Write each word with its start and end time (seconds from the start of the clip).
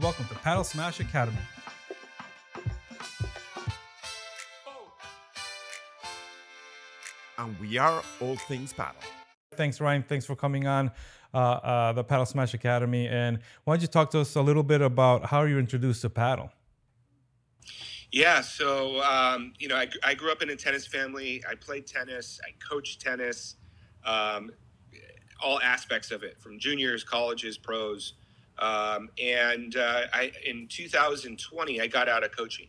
Welcome 0.00 0.24
to 0.26 0.34
Padel 0.34 0.64
Smash 0.64 1.00
Academy. 1.00 1.36
And 7.36 7.58
we 7.60 7.76
are 7.76 8.02
all 8.20 8.36
things 8.36 8.72
padel. 8.72 8.94
Thanks, 9.54 9.80
Ryan. 9.80 10.02
Thanks 10.02 10.24
for 10.24 10.34
coming 10.34 10.66
on 10.66 10.90
uh, 11.34 11.36
uh, 11.36 11.92
the 11.92 12.04
Padel 12.04 12.26
Smash 12.26 12.54
Academy. 12.54 13.06
And 13.06 13.40
why 13.64 13.74
don't 13.74 13.82
you 13.82 13.88
talk 13.88 14.10
to 14.12 14.20
us 14.20 14.34
a 14.34 14.40
little 14.40 14.62
bit 14.62 14.80
about 14.80 15.26
how 15.26 15.42
you 15.42 15.58
introduced 15.58 16.02
to 16.02 16.10
padel? 16.10 16.50
Yeah, 18.10 18.40
so 18.40 19.02
um, 19.02 19.52
you 19.58 19.68
know, 19.68 19.76
I, 19.76 19.88
I 20.04 20.14
grew 20.14 20.32
up 20.32 20.42
in 20.42 20.50
a 20.50 20.56
tennis 20.56 20.86
family. 20.86 21.42
I 21.48 21.54
played 21.54 21.86
tennis. 21.86 22.40
I 22.46 22.52
coached 22.66 23.00
tennis, 23.00 23.56
um, 24.04 24.52
all 25.42 25.60
aspects 25.60 26.10
of 26.10 26.22
it, 26.22 26.40
from 26.40 26.58
juniors, 26.58 27.04
colleges, 27.04 27.58
pros. 27.58 28.14
Um, 28.62 29.08
and 29.20 29.76
uh, 29.76 30.02
I, 30.12 30.32
in 30.46 30.68
2020, 30.68 31.80
I 31.80 31.86
got 31.88 32.08
out 32.08 32.24
of 32.24 32.34
coaching, 32.36 32.68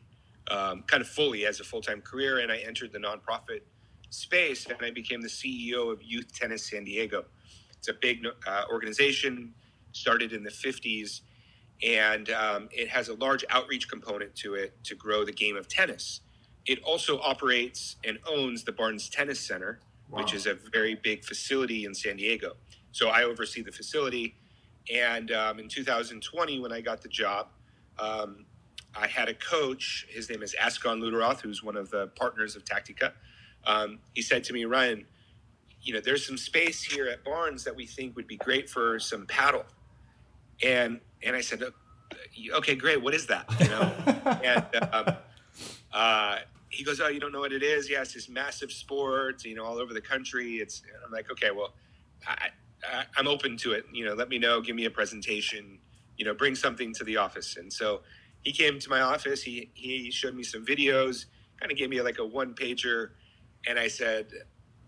um, 0.49 0.83
kind 0.87 1.01
of 1.01 1.07
fully 1.07 1.45
as 1.45 1.59
a 1.59 1.63
full 1.63 1.81
time 1.81 2.01
career, 2.01 2.39
and 2.39 2.51
I 2.51 2.57
entered 2.57 2.91
the 2.91 2.99
nonprofit 2.99 3.61
space, 4.09 4.65
and 4.65 4.77
I 4.81 4.91
became 4.91 5.21
the 5.21 5.29
CEO 5.29 5.91
of 5.91 6.01
Youth 6.01 6.33
Tennis 6.33 6.69
San 6.69 6.83
Diego. 6.83 7.25
It's 7.77 7.89
a 7.89 7.93
big 7.93 8.25
uh, 8.47 8.63
organization, 8.71 9.53
started 9.91 10.33
in 10.33 10.43
the 10.43 10.49
50s 10.49 11.21
and 11.83 12.29
um, 12.29 12.69
it 12.71 12.87
has 12.89 13.09
a 13.09 13.13
large 13.15 13.43
outreach 13.49 13.89
component 13.89 14.35
to 14.35 14.55
it 14.55 14.81
to 14.85 14.95
grow 14.95 15.25
the 15.25 15.31
game 15.31 15.57
of 15.57 15.67
tennis. 15.67 16.21
It 16.65 16.81
also 16.83 17.19
operates 17.19 17.97
and 18.05 18.19
owns 18.27 18.63
the 18.63 18.71
Barnes 18.71 19.09
Tennis 19.09 19.39
Center, 19.39 19.79
wow. 20.09 20.19
which 20.19 20.33
is 20.33 20.47
a 20.47 20.53
very 20.71 20.95
big 20.95 21.25
facility 21.25 21.85
in 21.85 21.93
San 21.93 22.15
Diego. 22.15 22.55
So 22.91 23.09
I 23.09 23.23
oversee 23.23 23.61
the 23.61 23.71
facility. 23.71 24.35
And 24.91 25.31
um, 25.31 25.59
in 25.59 25.67
2020, 25.67 26.59
when 26.59 26.71
I 26.71 26.81
got 26.81 27.01
the 27.01 27.09
job, 27.09 27.47
um, 27.99 28.45
I 28.95 29.07
had 29.07 29.29
a 29.29 29.33
coach. 29.33 30.05
His 30.09 30.29
name 30.29 30.43
is 30.43 30.55
Askan 30.59 31.01
Luderoth, 31.01 31.41
who's 31.41 31.63
one 31.63 31.77
of 31.77 31.89
the 31.89 32.07
partners 32.15 32.55
of 32.55 32.63
Tactica. 32.65 33.13
Um, 33.65 33.99
he 34.13 34.21
said 34.21 34.43
to 34.45 34.53
me, 34.53 34.65
Ryan, 34.65 35.05
you 35.81 35.93
know, 35.93 35.99
there's 35.99 36.25
some 36.25 36.37
space 36.37 36.83
here 36.83 37.07
at 37.07 37.23
Barnes 37.23 37.63
that 37.63 37.75
we 37.75 37.85
think 37.85 38.15
would 38.15 38.27
be 38.27 38.37
great 38.37 38.69
for 38.69 38.99
some 38.99 39.25
padel. 39.25 39.65
And 40.63 40.99
and 41.21 41.35
I 41.35 41.41
said, 41.41 41.63
okay, 42.53 42.75
great. 42.75 43.01
What 43.01 43.13
is 43.13 43.27
that? 43.27 43.45
You 43.59 43.67
know, 43.69 43.93
and 44.43 44.93
um, 44.93 45.15
uh, 45.93 46.37
he 46.69 46.83
goes, 46.83 46.99
oh, 46.99 47.07
you 47.07 47.19
don't 47.19 47.31
know 47.31 47.39
what 47.39 47.53
it 47.53 47.63
is? 47.63 47.89
Yeah, 47.89 48.01
it's 48.01 48.13
this 48.13 48.29
massive 48.29 48.71
sport, 48.71 49.45
you 49.45 49.55
know, 49.55 49.63
all 49.63 49.77
over 49.77 49.93
the 49.93 50.01
country. 50.01 50.55
It's, 50.55 50.81
I'm 51.05 51.11
like, 51.11 51.31
okay, 51.31 51.51
well, 51.51 51.73
I, 52.27 52.49
I, 52.91 53.05
I'm 53.17 53.27
open 53.27 53.57
to 53.57 53.73
it. 53.73 53.85
You 53.91 54.05
know, 54.05 54.13
let 54.13 54.29
me 54.29 54.37
know, 54.37 54.61
give 54.61 54.75
me 54.75 54.85
a 54.85 54.91
presentation, 54.91 55.79
you 56.17 56.25
know, 56.25 56.33
bring 56.33 56.55
something 56.55 56.93
to 56.95 57.03
the 57.03 57.17
office. 57.17 57.57
And 57.57 57.71
so 57.71 58.01
he 58.41 58.51
came 58.51 58.79
to 58.79 58.89
my 58.89 59.01
office. 59.01 59.41
He, 59.41 59.69
he 59.73 60.11
showed 60.11 60.35
me 60.35 60.43
some 60.43 60.65
videos, 60.65 61.25
kind 61.59 61.71
of 61.71 61.77
gave 61.77 61.89
me 61.89 62.01
like 62.01 62.19
a 62.19 62.25
one 62.25 62.53
pager. 62.53 63.11
And 63.67 63.79
I 63.79 63.87
said, 63.87 64.27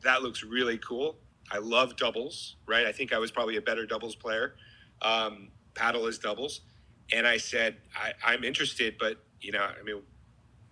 that 0.03 0.21
looks 0.21 0.43
really 0.43 0.77
cool. 0.77 1.17
I 1.51 1.59
love 1.59 1.95
doubles, 1.95 2.55
right? 2.67 2.85
I 2.85 2.91
think 2.91 3.13
I 3.13 3.17
was 3.17 3.31
probably 3.31 3.57
a 3.57 3.61
better 3.61 3.85
doubles 3.85 4.15
player. 4.15 4.55
Um, 5.01 5.49
padel 5.73 6.07
is 6.07 6.17
doubles. 6.17 6.61
And 7.13 7.27
I 7.27 7.37
said, 7.37 7.77
I, 8.25 8.33
am 8.33 8.43
interested, 8.43 8.95
but 8.99 9.17
you 9.39 9.51
know, 9.51 9.61
I 9.61 9.83
mean, 9.83 10.01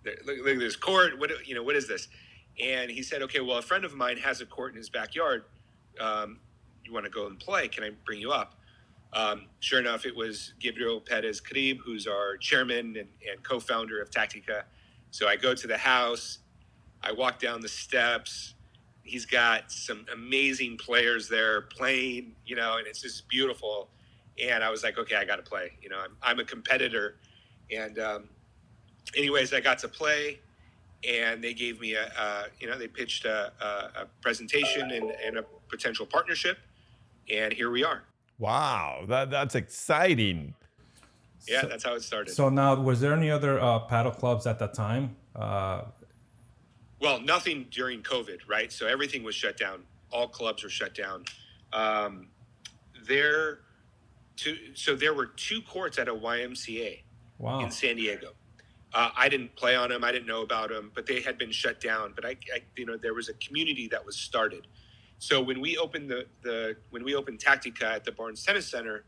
look, 0.04 0.36
look 0.38 0.54
at 0.54 0.58
this 0.58 0.76
court. 0.76 1.18
What 1.18 1.30
you 1.46 1.54
know, 1.54 1.62
what 1.62 1.76
is 1.76 1.86
this? 1.86 2.08
And 2.60 2.90
he 2.90 3.02
said, 3.02 3.22
okay, 3.22 3.40
well, 3.40 3.58
a 3.58 3.62
friend 3.62 3.84
of 3.84 3.94
mine 3.94 4.16
has 4.18 4.40
a 4.40 4.46
court 4.46 4.72
in 4.72 4.78
his 4.78 4.90
backyard. 4.90 5.44
Um, 6.00 6.40
you 6.84 6.92
want 6.92 7.04
to 7.04 7.10
go 7.10 7.26
and 7.26 7.38
play? 7.38 7.68
Can 7.68 7.84
I 7.84 7.90
bring 8.04 8.20
you 8.20 8.32
up? 8.32 8.54
Um, 9.12 9.46
sure 9.60 9.78
enough, 9.78 10.06
it 10.06 10.14
was 10.14 10.54
Gabriel 10.58 11.00
Perez 11.00 11.40
Carib, 11.40 11.78
who's 11.84 12.06
our 12.06 12.36
chairman 12.36 12.96
and, 12.96 13.08
and 13.30 13.42
co-founder 13.42 14.00
of 14.02 14.10
Tactica. 14.10 14.62
So 15.10 15.28
I 15.28 15.36
go 15.36 15.54
to 15.54 15.66
the 15.66 15.78
house. 15.78 16.38
I 17.02 17.12
walk 17.12 17.38
down 17.38 17.60
the 17.60 17.68
steps. 17.68 18.54
He's 19.02 19.26
got 19.26 19.70
some 19.70 20.06
amazing 20.12 20.78
players 20.78 21.28
there 21.28 21.62
playing, 21.62 22.34
you 22.46 22.56
know, 22.56 22.78
and 22.78 22.86
it's 22.86 23.02
just 23.02 23.28
beautiful 23.28 23.88
and 24.42 24.64
I 24.64 24.70
was 24.70 24.82
like, 24.82 24.98
okay, 24.98 25.16
I 25.16 25.24
got 25.24 25.36
to 25.36 25.42
play. 25.42 25.72
You 25.80 25.88
know, 25.88 25.98
I'm, 25.98 26.16
I'm 26.22 26.38
a 26.40 26.44
competitor, 26.44 27.16
and 27.70 27.98
um, 27.98 28.24
anyways, 29.16 29.52
I 29.52 29.60
got 29.60 29.78
to 29.80 29.88
play, 29.88 30.40
and 31.08 31.42
they 31.42 31.54
gave 31.54 31.80
me 31.80 31.94
a, 31.94 32.06
a 32.06 32.46
you 32.58 32.68
know, 32.68 32.78
they 32.78 32.88
pitched 32.88 33.24
a, 33.24 33.52
a, 33.60 34.02
a 34.02 34.06
presentation 34.20 34.90
and, 34.90 35.10
and, 35.24 35.38
a 35.38 35.44
potential 35.68 36.06
partnership, 36.06 36.58
and 37.32 37.52
here 37.52 37.70
we 37.70 37.84
are. 37.84 38.02
Wow, 38.38 39.04
that 39.08 39.30
that's 39.30 39.54
exciting. 39.54 40.54
Yeah, 41.46 41.62
so, 41.62 41.68
that's 41.68 41.84
how 41.84 41.94
it 41.94 42.02
started. 42.02 42.34
So 42.34 42.48
now, 42.48 42.74
was 42.74 43.00
there 43.00 43.12
any 43.12 43.30
other 43.30 43.60
uh, 43.60 43.86
padel 43.86 44.16
clubs 44.16 44.46
at 44.46 44.58
that 44.58 44.74
time? 44.74 45.14
Uh, 45.36 45.82
well, 47.00 47.20
nothing 47.20 47.66
during 47.70 48.02
COVID, 48.02 48.40
right? 48.48 48.72
So 48.72 48.86
everything 48.86 49.22
was 49.22 49.34
shut 49.34 49.56
down. 49.56 49.82
All 50.10 50.26
clubs 50.26 50.62
were 50.62 50.70
shut 50.70 50.94
down. 50.94 51.24
Um, 51.72 52.28
there 53.06 53.60
to 54.36 54.56
so 54.74 54.94
there 54.94 55.14
were 55.14 55.26
two 55.26 55.60
courts 55.62 55.98
at 55.98 56.08
a 56.08 56.14
YMCA 56.14 57.02
wow. 57.38 57.60
in 57.60 57.70
San 57.70 57.96
Diego. 57.96 58.30
Uh, 58.92 59.10
I 59.16 59.28
didn't 59.28 59.54
play 59.56 59.74
on 59.74 59.90
them. 59.90 60.04
I 60.04 60.12
didn't 60.12 60.28
know 60.28 60.42
about 60.42 60.68
them, 60.68 60.92
but 60.94 61.04
they 61.04 61.20
had 61.20 61.36
been 61.36 61.50
shut 61.50 61.80
down. 61.80 62.12
But 62.14 62.24
I, 62.24 62.36
I, 62.54 62.62
you 62.76 62.86
know, 62.86 62.96
there 62.96 63.14
was 63.14 63.28
a 63.28 63.34
community 63.34 63.88
that 63.88 64.04
was 64.04 64.16
started. 64.16 64.68
So 65.18 65.40
when 65.40 65.60
we 65.60 65.76
opened 65.76 66.10
the 66.10 66.26
the 66.42 66.76
when 66.90 67.04
we 67.04 67.14
opened 67.14 67.38
Tactica 67.38 67.84
at 67.84 68.04
the 68.04 68.12
Barnes 68.12 68.44
Tennis 68.44 68.70
Center, 68.70 69.04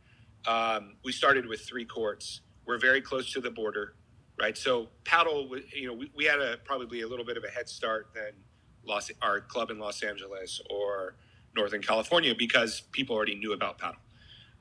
um, 0.46 0.96
we 1.04 1.12
started 1.12 1.46
with 1.46 1.60
three 1.60 1.84
courts. 1.84 2.40
We're 2.66 2.78
very 2.78 3.00
close 3.00 3.32
to 3.32 3.40
the 3.40 3.50
border, 3.50 3.94
right? 4.40 4.56
So 4.56 4.88
padel, 5.04 5.62
you 5.72 5.88
know, 5.88 5.94
we, 5.94 6.10
we 6.16 6.24
had 6.24 6.40
a 6.40 6.56
probably 6.64 7.02
a 7.02 7.08
little 7.08 7.24
bit 7.24 7.36
of 7.36 7.44
a 7.44 7.48
head 7.48 7.68
start 7.68 8.08
than 8.14 8.32
Los 8.84 9.10
our 9.22 9.40
club 9.40 9.70
in 9.70 9.78
Los 9.78 10.02
Angeles 10.02 10.60
or 10.70 11.16
Northern 11.54 11.82
California 11.82 12.34
because 12.36 12.82
people 12.92 13.16
already 13.16 13.34
knew 13.34 13.52
about 13.52 13.78
padel. 13.78 13.96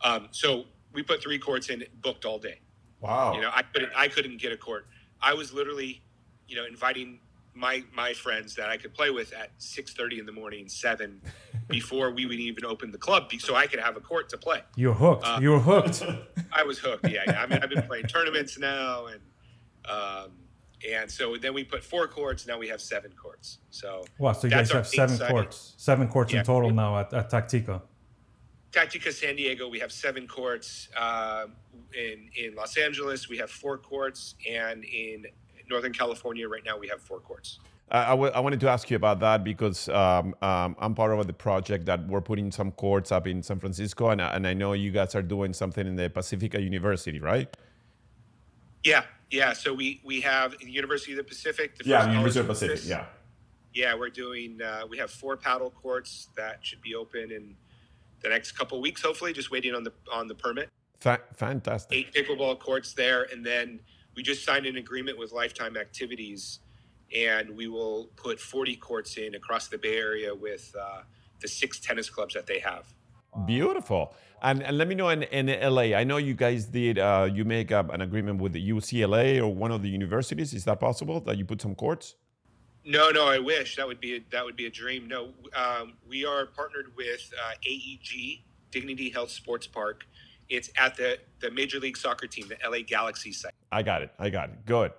Um, 0.03 0.28
so 0.31 0.66
we 0.94 1.03
put 1.03 1.22
three 1.22 1.39
courts 1.39 1.69
in, 1.69 1.84
booked 2.01 2.25
all 2.25 2.39
day. 2.39 2.59
Wow. 3.01 3.34
You 3.34 3.41
know, 3.41 3.51
I 3.53 3.61
couldn't, 3.61 3.91
I 3.95 4.07
couldn't 4.07 4.41
get 4.41 4.51
a 4.51 4.57
court. 4.57 4.88
I 5.22 5.34
was 5.34 5.53
literally, 5.53 6.01
you 6.47 6.55
know, 6.55 6.66
inviting 6.66 7.19
my 7.55 7.83
my 7.95 8.13
friends 8.13 8.53
that 8.55 8.69
I 8.69 8.77
could 8.77 8.93
play 8.93 9.09
with 9.09 9.33
at 9.33 9.51
six 9.57 9.93
thirty 9.93 10.19
in 10.19 10.25
the 10.25 10.31
morning, 10.31 10.67
seven, 10.67 11.21
before 11.67 12.11
we 12.11 12.25
would 12.25 12.39
even 12.39 12.66
open 12.66 12.91
the 12.91 12.97
club, 12.97 13.31
so 13.39 13.55
I 13.55 13.66
could 13.67 13.79
have 13.79 13.97
a 13.97 14.01
court 14.01 14.29
to 14.29 14.38
play. 14.38 14.61
You're 14.75 14.93
hooked. 14.93 15.25
Uh, 15.25 15.39
You're 15.41 15.59
hooked. 15.59 16.03
I 16.53 16.63
was 16.63 16.77
hooked. 16.77 17.09
Yeah, 17.09 17.23
yeah. 17.27 17.41
I 17.41 17.47
mean, 17.47 17.59
I've 17.63 17.69
been 17.69 17.88
playing 17.88 18.05
tournaments 18.05 18.59
now, 18.59 19.07
and 19.07 19.21
um, 19.89 20.31
and 20.88 21.09
so 21.09 21.38
then 21.38 21.53
we 21.53 21.63
put 21.63 21.83
four 21.83 22.07
courts. 22.07 22.45
Now 22.45 22.59
we 22.59 22.67
have 22.67 22.81
seven 22.81 23.11
courts. 23.11 23.59
So 23.69 24.03
wow. 24.19 24.33
So 24.33 24.47
you 24.47 24.51
guys 24.51 24.72
have 24.72 24.87
seven 24.87 25.17
courts. 25.17 25.73
Seven 25.77 26.07
courts 26.07 26.33
yeah. 26.33 26.39
in 26.39 26.45
total 26.45 26.72
now 26.72 26.99
at, 26.99 27.13
at 27.13 27.31
Tactica. 27.31 27.81
Tactica 28.72 29.13
San 29.13 29.37
Diego, 29.37 29.69
we 29.69 29.79
have 29.79 29.91
seven 29.91 30.27
courts. 30.27 30.89
Uh, 30.97 31.45
in 31.93 32.29
in 32.35 32.55
Los 32.55 32.77
Angeles, 32.77 33.29
we 33.29 33.37
have 33.37 33.49
four 33.49 33.77
courts, 33.77 34.35
and 34.49 34.83
in 34.83 35.25
Northern 35.69 35.93
California, 35.93 36.47
right 36.47 36.63
now, 36.65 36.77
we 36.77 36.87
have 36.87 37.01
four 37.01 37.19
courts. 37.19 37.59
Uh, 37.91 38.05
I, 38.07 38.09
w- 38.11 38.31
I 38.31 38.39
wanted 38.39 38.59
to 38.61 38.69
ask 38.69 38.89
you 38.89 38.95
about 38.95 39.19
that 39.19 39.43
because 39.43 39.89
um, 39.89 40.35
um, 40.41 40.75
I'm 40.79 40.95
part 40.95 41.17
of 41.17 41.27
the 41.27 41.33
project 41.33 41.85
that 41.85 42.07
we're 42.07 42.21
putting 42.21 42.51
some 42.51 42.71
courts 42.71 43.11
up 43.11 43.27
in 43.27 43.43
San 43.43 43.59
Francisco, 43.59 44.09
and, 44.09 44.21
and 44.21 44.47
I 44.47 44.53
know 44.53 44.73
you 44.73 44.91
guys 44.91 45.13
are 45.13 45.21
doing 45.21 45.53
something 45.53 45.85
in 45.85 45.95
the 45.95 46.09
Pacifica 46.09 46.59
University, 46.59 47.19
right? 47.19 47.55
Yeah, 48.83 49.03
yeah. 49.31 49.53
So 49.53 49.73
we 49.73 50.01
we 50.03 50.21
have 50.21 50.57
the 50.59 50.71
University 50.71 51.11
of 51.11 51.17
the 51.17 51.23
Pacific. 51.23 51.77
The 51.77 51.89
yeah, 51.89 52.09
University 52.09 52.39
of 52.39 52.47
the 52.47 52.53
Pacific. 52.53 52.81
Yeah. 52.85 53.05
Yeah, 53.73 53.93
we're 53.93 54.09
doing. 54.09 54.61
Uh, 54.61 54.83
we 54.89 54.97
have 54.97 55.11
four 55.11 55.35
padel 55.35 55.73
courts 55.73 56.29
that 56.37 56.59
should 56.65 56.81
be 56.81 56.95
open 56.95 57.31
in 57.31 57.55
the 58.21 58.29
next 58.29 58.53
couple 58.53 58.79
weeks, 58.81 59.01
hopefully, 59.01 59.33
just 59.33 59.51
waiting 59.51 59.75
on 59.75 59.83
the 59.83 59.91
on 60.11 60.27
the 60.27 60.35
permit. 60.35 60.69
Fa- 60.99 61.21
fantastic. 61.33 61.97
Eight 61.97 62.13
pickleball 62.13 62.59
courts 62.59 62.93
there, 62.93 63.23
and 63.31 63.45
then 63.45 63.79
we 64.16 64.23
just 64.23 64.46
signed 64.46 64.66
an 64.66 64.78
agreement 64.78 65.17
with 65.17 65.32
Lifetime 65.32 65.78
Activities, 65.78 66.59
and 67.16 67.50
we 67.50 67.67
will 67.67 68.09
put 68.16 68.40
40 68.40 68.76
courts 68.78 69.17
in 69.17 69.35
across 69.35 69.67
the 69.67 69.78
Bay 69.78 69.97
Area 69.97 70.34
with 70.34 70.73
uh, 70.79 71.02
the 71.41 71.47
six 71.47 71.79
tennis 71.79 72.09
clubs 72.09 72.34
that 72.34 72.47
they 72.47 72.59
have. 72.59 72.94
Beautiful. 73.46 74.14
And, 74.41 74.64
and 74.64 74.78
let 74.78 74.88
me 74.88 74.96
know 74.96 75.09
in, 75.09 75.23
in 75.23 75.47
LA. 75.47 75.97
I 75.97 76.03
know 76.03 76.17
you 76.17 76.34
guys 76.34 76.66
did. 76.66 77.00
Uh, 77.00 77.29
you 77.32 77.44
make 77.44 77.72
up 77.72 77.94
an 77.94 78.02
agreement 78.02 78.41
with 78.41 78.53
the 78.53 78.70
UCLA 78.70 79.40
or 79.40 79.47
one 79.53 79.72
of 79.72 79.82
the 79.82 79.90
universities. 79.90 80.53
Is 80.53 80.64
that 80.66 80.79
possible 80.79 81.20
that 81.22 81.38
you 81.38 81.46
put 81.46 81.62
some 81.62 81.76
courts? 81.76 82.16
No, 82.85 83.09
no, 83.09 83.28
I 83.28 83.40
wish 83.40 83.78
that 83.78 83.88
would 83.88 84.00
be 84.00 84.17
a, 84.17 84.20
that 84.32 84.46
would 84.46 84.56
be 84.56 84.67
a 84.67 84.70
dream. 84.70 85.08
No, 85.08 85.34
um, 85.56 85.94
we 86.08 86.23
are 86.23 86.46
partnered 86.46 86.96
with 86.96 87.34
uh, 87.44 87.53
AEG 87.67 88.44
Dignity 88.70 89.09
Health 89.09 89.32
Sports 89.32 89.66
Park. 89.66 90.06
It's 90.50 90.70
at 90.78 90.96
the 90.96 91.17
the 91.40 91.50
Major 91.50 91.79
League 91.79 91.97
Soccer 91.97 92.28
team, 92.28 92.47
the 92.47 92.58
LA 92.70 92.84
Galaxy 92.85 93.32
site. 93.32 93.54
I 93.72 93.82
got 93.84 94.02
it. 94.02 94.12
I 94.20 94.29
got 94.29 94.50
it. 94.50 94.66
Good. 94.66 94.91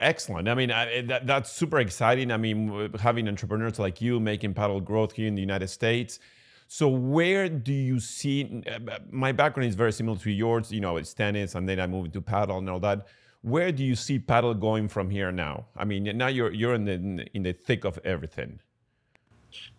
Excellent. 0.00 0.48
I 0.48 0.54
mean, 0.54 0.70
I, 0.70 1.02
that, 1.02 1.26
that's 1.26 1.52
super 1.52 1.78
exciting. 1.78 2.30
I 2.30 2.36
mean, 2.36 2.90
having 2.98 3.28
entrepreneurs 3.28 3.78
like 3.78 4.00
you 4.00 4.18
making 4.20 4.54
padel 4.54 4.84
growth 4.84 5.12
here 5.12 5.26
in 5.28 5.34
the 5.34 5.40
United 5.40 5.68
States. 5.68 6.18
So 6.66 6.88
where 6.88 7.48
do 7.48 7.72
you 7.72 8.00
see? 8.00 8.62
uh, 8.70 8.98
My 9.10 9.32
background 9.32 9.68
is 9.68 9.74
very 9.74 9.92
similar 9.92 10.18
to 10.18 10.30
yours. 10.30 10.72
You 10.72 10.80
know, 10.80 10.96
it's 10.96 11.14
tennis, 11.14 11.54
and 11.54 11.68
then 11.68 11.78
I 11.78 11.86
moved 11.86 12.12
to 12.14 12.20
padel 12.20 12.58
and 12.58 12.68
all 12.68 12.80
that. 12.80 13.06
Where 13.42 13.70
do 13.70 13.84
you 13.84 13.94
see 13.94 14.18
padel 14.18 14.58
going 14.58 14.88
from 14.88 15.10
here 15.10 15.30
now? 15.30 15.66
I 15.76 15.84
mean, 15.84 16.04
now 16.16 16.28
you're 16.28 16.50
you're 16.52 16.74
in 16.74 16.84
the 16.86 17.26
in 17.34 17.42
the 17.42 17.52
thick 17.52 17.84
of 17.84 17.98
everything. 18.04 18.58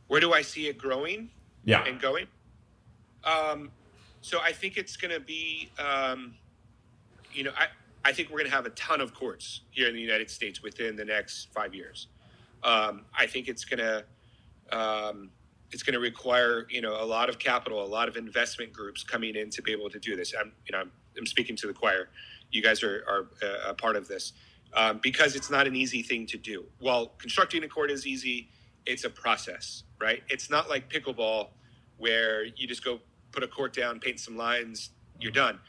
Where 0.07 0.21
do 0.21 0.33
I 0.33 0.43
see 0.43 0.67
it 0.67 0.77
growing 0.77 1.29
Yeah. 1.65 1.83
and 1.85 1.99
going? 1.99 2.27
Um, 3.23 3.71
so 4.21 4.39
I 4.39 4.51
think 4.51 4.77
it's 4.77 4.95
going 4.95 5.13
to 5.13 5.19
be, 5.19 5.69
um, 5.79 6.35
you 7.33 7.43
know, 7.43 7.51
I, 7.57 7.67
I 8.05 8.13
think 8.13 8.29
we're 8.29 8.37
going 8.37 8.51
to 8.51 8.55
have 8.55 8.67
a 8.67 8.71
ton 8.71 9.01
of 9.01 9.15
courts 9.15 9.61
here 9.71 9.87
in 9.89 9.95
the 9.95 9.99
United 9.99 10.29
States 10.29 10.61
within 10.61 10.95
the 10.95 11.03
next 11.03 11.51
five 11.51 11.73
years. 11.73 12.07
Um, 12.63 13.05
I 13.17 13.25
think 13.25 13.47
it's 13.47 13.65
going 13.65 13.79
to, 13.79 14.05
um, 14.77 15.31
it's 15.71 15.81
going 15.81 15.95
to 15.95 15.99
require, 15.99 16.67
you 16.69 16.81
know, 16.81 17.01
a 17.01 17.03
lot 17.03 17.29
of 17.29 17.39
capital, 17.39 17.83
a 17.83 17.87
lot 17.87 18.07
of 18.07 18.15
investment 18.15 18.71
groups 18.71 19.03
coming 19.03 19.35
in 19.35 19.49
to 19.49 19.61
be 19.63 19.71
able 19.71 19.89
to 19.89 19.99
do 19.99 20.15
this. 20.15 20.35
I'm, 20.39 20.51
you 20.67 20.73
know, 20.73 20.81
I'm, 20.81 20.91
I'm 21.17 21.25
speaking 21.25 21.55
to 21.57 21.67
the 21.67 21.73
choir. 21.73 22.09
You 22.51 22.61
guys 22.61 22.83
are, 22.83 23.03
are 23.09 23.27
uh, 23.41 23.71
a 23.71 23.73
part 23.73 23.95
of 23.95 24.07
this 24.07 24.33
um, 24.73 24.99
because 25.01 25.35
it's 25.35 25.49
not 25.49 25.65
an 25.65 25.75
easy 25.75 26.03
thing 26.03 26.27
to 26.27 26.37
do. 26.37 26.63
While 26.79 27.07
constructing 27.17 27.63
a 27.63 27.67
court 27.67 27.89
is 27.89 28.05
easy, 28.05 28.49
it's 28.85 29.03
a 29.03 29.09
process, 29.09 29.81
right? 29.99 30.21
It's 30.29 30.51
not 30.51 30.69
like 30.69 30.91
pickleball 30.91 31.47
where 31.97 32.45
you 32.45 32.67
just 32.67 32.85
go 32.85 32.99
put 33.31 33.41
a 33.41 33.47
court 33.47 33.73
down, 33.73 33.99
paint 33.99 34.19
some 34.19 34.37
lines, 34.37 34.91
you're 35.19 35.31
done. 35.31 35.59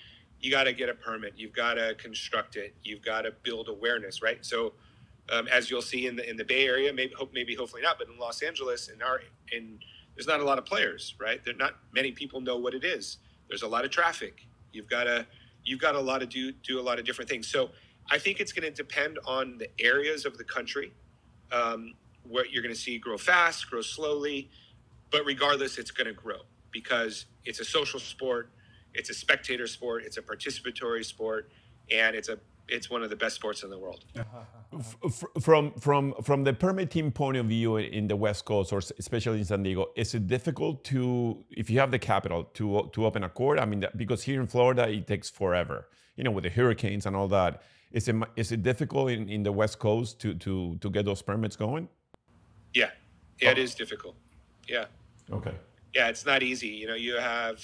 You 0.41 0.51
got 0.51 0.65
to 0.65 0.73
get 0.73 0.89
a 0.89 0.95
permit. 0.95 1.35
You've 1.37 1.53
got 1.53 1.75
to 1.75 1.95
construct 1.95 2.57
it. 2.57 2.75
You've 2.83 3.03
got 3.03 3.23
to 3.23 3.33
build 3.43 3.69
awareness, 3.69 4.23
right? 4.23 4.45
So, 4.45 4.75
um, 5.33 5.49
as 5.49 5.71
you'll 5.71 5.83
see 5.83 6.07
in 6.07 6.17
the 6.17 6.29
in 6.29 6.37
the 6.37 6.45
Bay 6.45 6.67
Area, 6.67 6.93
maybe 6.93 7.13
hope 7.15 7.33
maybe 7.33 7.55
hopefully 7.55 7.83
not, 7.83 7.99
but 7.99 8.09
in 8.09 8.19
Los 8.19 8.43
Angeles, 8.43 8.89
in 8.89 9.03
our 9.03 9.23
in 9.51 9.79
there's 10.15 10.27
not 10.27 10.41
a 10.41 10.45
lot 10.45 10.59
of 10.59 10.65
players, 10.65 11.15
right? 11.19 11.45
There 11.45 11.55
not 11.55 11.77
many 11.93 12.13
people 12.13 12.41
know 12.41 12.57
what 12.57 12.75
it 12.75 12.85
is. 12.85 13.19
There's 13.49 13.63
a 13.63 13.69
lot 13.69 13.85
of 13.85 13.91
traffic. 13.91 14.47
You've 14.73 14.89
got 14.89 15.05
to 15.05 15.27
you've 15.65 15.81
got 15.81 15.95
a 15.95 16.01
lot 16.01 16.21
to 16.21 16.27
do 16.27 16.53
do 16.53 16.79
a 16.79 16.83
lot 16.83 16.99
of 16.99 17.05
different 17.05 17.29
things. 17.31 17.49
So, 17.49 17.71
I 18.11 18.19
think 18.19 18.41
it's 18.41 18.53
going 18.53 18.71
to 18.71 18.75
depend 18.75 19.19
on 19.27 19.59
the 19.59 19.69
areas 19.81 20.27
of 20.27 20.39
the 20.39 20.45
country 20.45 20.93
um, 21.51 21.95
where 22.29 22.47
you're 22.47 22.63
going 22.63 22.75
to 22.75 22.81
see 22.81 22.99
grow 22.99 23.19
fast, 23.19 23.69
grow 23.71 23.81
slowly, 23.81 24.51
but 25.11 25.25
regardless, 25.25 25.79
it's 25.79 25.91
going 25.91 26.07
to 26.07 26.13
grow 26.13 26.41
because 26.71 27.27
it's 27.45 27.61
a 27.61 27.65
social 27.65 27.99
sport, 27.99 28.51
it's 28.97 29.11
a 29.11 29.15
spectator 29.15 29.67
sport, 29.67 30.05
it's 30.05 30.17
a 30.17 30.23
participatory 30.23 31.05
sport, 31.05 31.51
and 31.91 32.17
it's 32.17 32.29
a 32.29 32.39
it's 32.69 32.91
one 32.91 33.03
of 33.05 33.11
the 33.11 33.17
best 33.17 33.37
sports 33.37 33.63
in 33.63 33.71
the 33.71 33.79
world. 33.79 34.05
F- 34.17 34.97
f- 35.05 35.25
from 35.41 35.73
from 35.79 36.15
from 36.23 36.43
the 36.45 36.53
permitting 36.53 37.13
point 37.13 37.37
of 37.37 37.47
view 37.47 37.77
in 37.77 38.09
the 38.09 38.17
West 38.17 38.45
Coast, 38.45 38.73
or 38.73 38.81
especially 38.99 39.39
in 39.39 39.45
San 39.45 39.63
Diego, 39.63 39.87
is 39.95 40.15
it 40.15 40.27
difficult 40.27 40.83
to 40.85 41.45
if 41.51 41.71
you 41.71 41.79
have 41.79 41.91
the 41.93 41.99
capital 41.99 42.45
to 42.55 42.91
to 42.93 43.07
open 43.07 43.23
a 43.25 43.29
court? 43.29 43.61
I 43.61 43.67
mean, 43.67 43.85
because 43.97 44.23
here 44.25 44.41
in 44.41 44.47
Florida 44.49 44.89
it 44.89 45.07
takes 45.07 45.31
forever, 45.31 45.89
you 46.17 46.25
know, 46.25 46.33
with 46.33 46.45
the 46.45 46.51
hurricanes 46.51 47.07
and 47.07 47.15
all 47.15 47.29
that. 47.29 47.63
Is 47.93 48.09
it 48.09 48.15
mu- 48.15 48.33
is 48.35 48.51
it 48.51 48.63
difficult 48.65 49.11
in, 49.11 49.29
in 49.29 49.43
the 49.45 49.53
West 49.53 49.79
Coast 49.79 50.21
to 50.23 50.35
to 50.35 50.77
to 50.81 50.91
get 50.91 51.05
those 51.05 51.23
permits 51.23 51.55
going? 51.57 51.89
Yeah, 52.75 52.91
yeah, 53.41 53.53
it 53.53 53.59
is 53.59 53.75
difficult. 53.77 54.17
Yeah, 54.69 54.87
Okay. 55.31 55.55
yeah, 55.95 56.09
it's 56.09 56.27
not 56.27 56.43
easy. 56.43 56.67
You 56.81 56.89
know, 56.89 56.97
you 56.97 57.17
have 57.17 57.59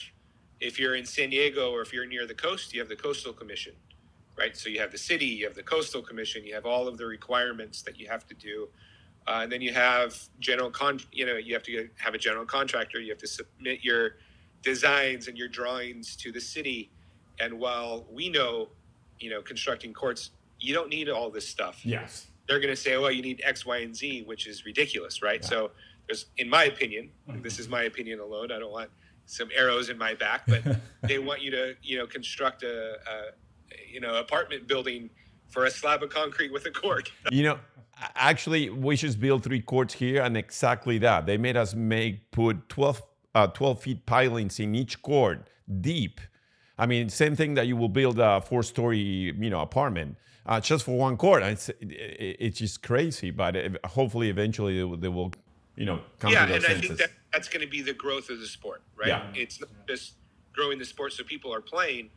if 0.62 0.78
you're 0.78 0.94
in 0.94 1.04
San 1.04 1.30
Diego 1.30 1.72
or 1.72 1.82
if 1.82 1.92
you're 1.92 2.06
near 2.06 2.26
the 2.26 2.34
coast, 2.34 2.72
you 2.72 2.80
have 2.80 2.88
the 2.88 2.96
coastal 2.96 3.32
commission, 3.32 3.72
right? 4.38 4.56
So 4.56 4.68
you 4.68 4.78
have 4.80 4.92
the 4.92 4.98
city, 4.98 5.26
you 5.26 5.44
have 5.46 5.56
the 5.56 5.62
coastal 5.62 6.02
commission, 6.02 6.46
you 6.46 6.54
have 6.54 6.66
all 6.66 6.86
of 6.86 6.96
the 6.98 7.04
requirements 7.06 7.82
that 7.82 7.98
you 7.98 8.08
have 8.08 8.26
to 8.28 8.34
do, 8.34 8.68
uh, 9.26 9.40
and 9.42 9.50
then 9.52 9.60
you 9.60 9.72
have 9.72 10.16
general 10.38 10.70
con. 10.70 11.00
You 11.12 11.26
know, 11.26 11.34
you 11.36 11.52
have 11.54 11.64
to 11.64 11.72
get, 11.72 11.90
have 11.98 12.14
a 12.14 12.18
general 12.18 12.44
contractor. 12.46 13.00
You 13.00 13.10
have 13.10 13.18
to 13.18 13.26
submit 13.28 13.82
your 13.82 14.16
designs 14.62 15.26
and 15.28 15.36
your 15.36 15.48
drawings 15.48 16.16
to 16.16 16.30
the 16.32 16.40
city. 16.40 16.90
And 17.40 17.58
while 17.58 18.06
we 18.10 18.28
know, 18.28 18.68
you 19.18 19.30
know, 19.30 19.42
constructing 19.42 19.92
courts, 19.92 20.30
you 20.60 20.72
don't 20.74 20.88
need 20.88 21.08
all 21.08 21.28
this 21.30 21.48
stuff 21.48 21.84
Yes. 21.84 22.28
they're 22.46 22.60
going 22.60 22.74
to 22.74 22.80
say, 22.80 22.96
well, 22.96 23.10
you 23.10 23.22
need 23.22 23.40
X, 23.44 23.66
Y, 23.66 23.78
and 23.78 23.96
Z, 23.96 24.22
which 24.26 24.46
is 24.46 24.64
ridiculous, 24.64 25.22
right? 25.22 25.44
So 25.44 25.72
there's, 26.06 26.26
in 26.36 26.48
my 26.48 26.64
opinion, 26.64 27.10
this 27.42 27.58
is 27.58 27.68
my 27.68 27.82
opinion 27.84 28.20
alone. 28.20 28.52
I 28.52 28.58
don't 28.60 28.70
want 28.72 28.90
some 29.32 29.48
arrows 29.56 29.88
in 29.88 29.96
my 29.96 30.14
back, 30.14 30.42
but 30.46 30.62
they 31.02 31.18
want 31.18 31.40
you 31.40 31.50
to, 31.50 31.74
you 31.82 31.96
know, 31.98 32.06
construct 32.06 32.62
a, 32.62 32.92
a, 32.92 33.16
you 33.90 34.00
know, 34.00 34.16
apartment 34.16 34.68
building 34.68 35.08
for 35.48 35.64
a 35.64 35.70
slab 35.70 36.02
of 36.02 36.10
concrete 36.10 36.52
with 36.52 36.66
a 36.66 36.70
court. 36.70 37.10
You 37.30 37.44
know, 37.44 37.58
actually, 38.14 38.68
we 38.68 38.96
just 38.96 39.18
built 39.18 39.42
three 39.44 39.62
courts 39.62 39.94
here, 39.94 40.22
and 40.22 40.36
exactly 40.36 40.98
that. 40.98 41.24
They 41.24 41.38
made 41.38 41.56
us 41.56 41.74
make 41.74 42.30
put 42.30 42.68
12, 42.68 43.02
uh, 43.34 43.46
12 43.46 43.80
feet 43.82 44.06
pilings 44.06 44.60
in 44.60 44.74
each 44.74 45.00
court, 45.00 45.48
deep. 45.80 46.20
I 46.78 46.84
mean, 46.86 47.08
same 47.08 47.34
thing 47.36 47.54
that 47.54 47.66
you 47.66 47.76
will 47.76 47.88
build 47.88 48.18
a 48.18 48.40
four-story, 48.42 48.98
you 48.98 49.50
know, 49.50 49.60
apartment 49.62 50.16
uh, 50.44 50.60
just 50.60 50.84
for 50.84 50.96
one 50.98 51.16
court. 51.16 51.42
It's 51.42 51.68
it, 51.70 51.76
it- 51.80 52.36
it's 52.40 52.58
just 52.58 52.82
crazy, 52.82 53.30
but 53.30 53.56
uh, 53.56 53.68
hopefully, 53.86 54.28
eventually, 54.28 54.76
they 54.76 54.84
will, 54.84 54.96
they 54.98 55.08
will 55.08 55.32
you 55.82 55.86
know, 55.86 55.98
come 56.20 56.30
yeah, 56.30 56.46
to 56.46 56.54
and 56.54 56.62
their 56.62 56.70
I 56.70 56.74
think 56.80 56.96
that 56.98 57.10
that's 57.32 57.48
going 57.48 57.60
to 57.60 57.68
be 57.68 57.82
the 57.82 57.92
growth 57.92 58.30
of 58.30 58.38
the 58.38 58.46
sport, 58.46 58.82
right? 58.96 59.08
Yeah. 59.08 59.26
It's 59.34 59.60
not 59.60 59.68
just 59.88 60.12
growing 60.52 60.78
the 60.78 60.84
sport 60.84 61.12
so 61.12 61.24
people 61.24 61.52
are 61.52 61.60
playing; 61.60 62.08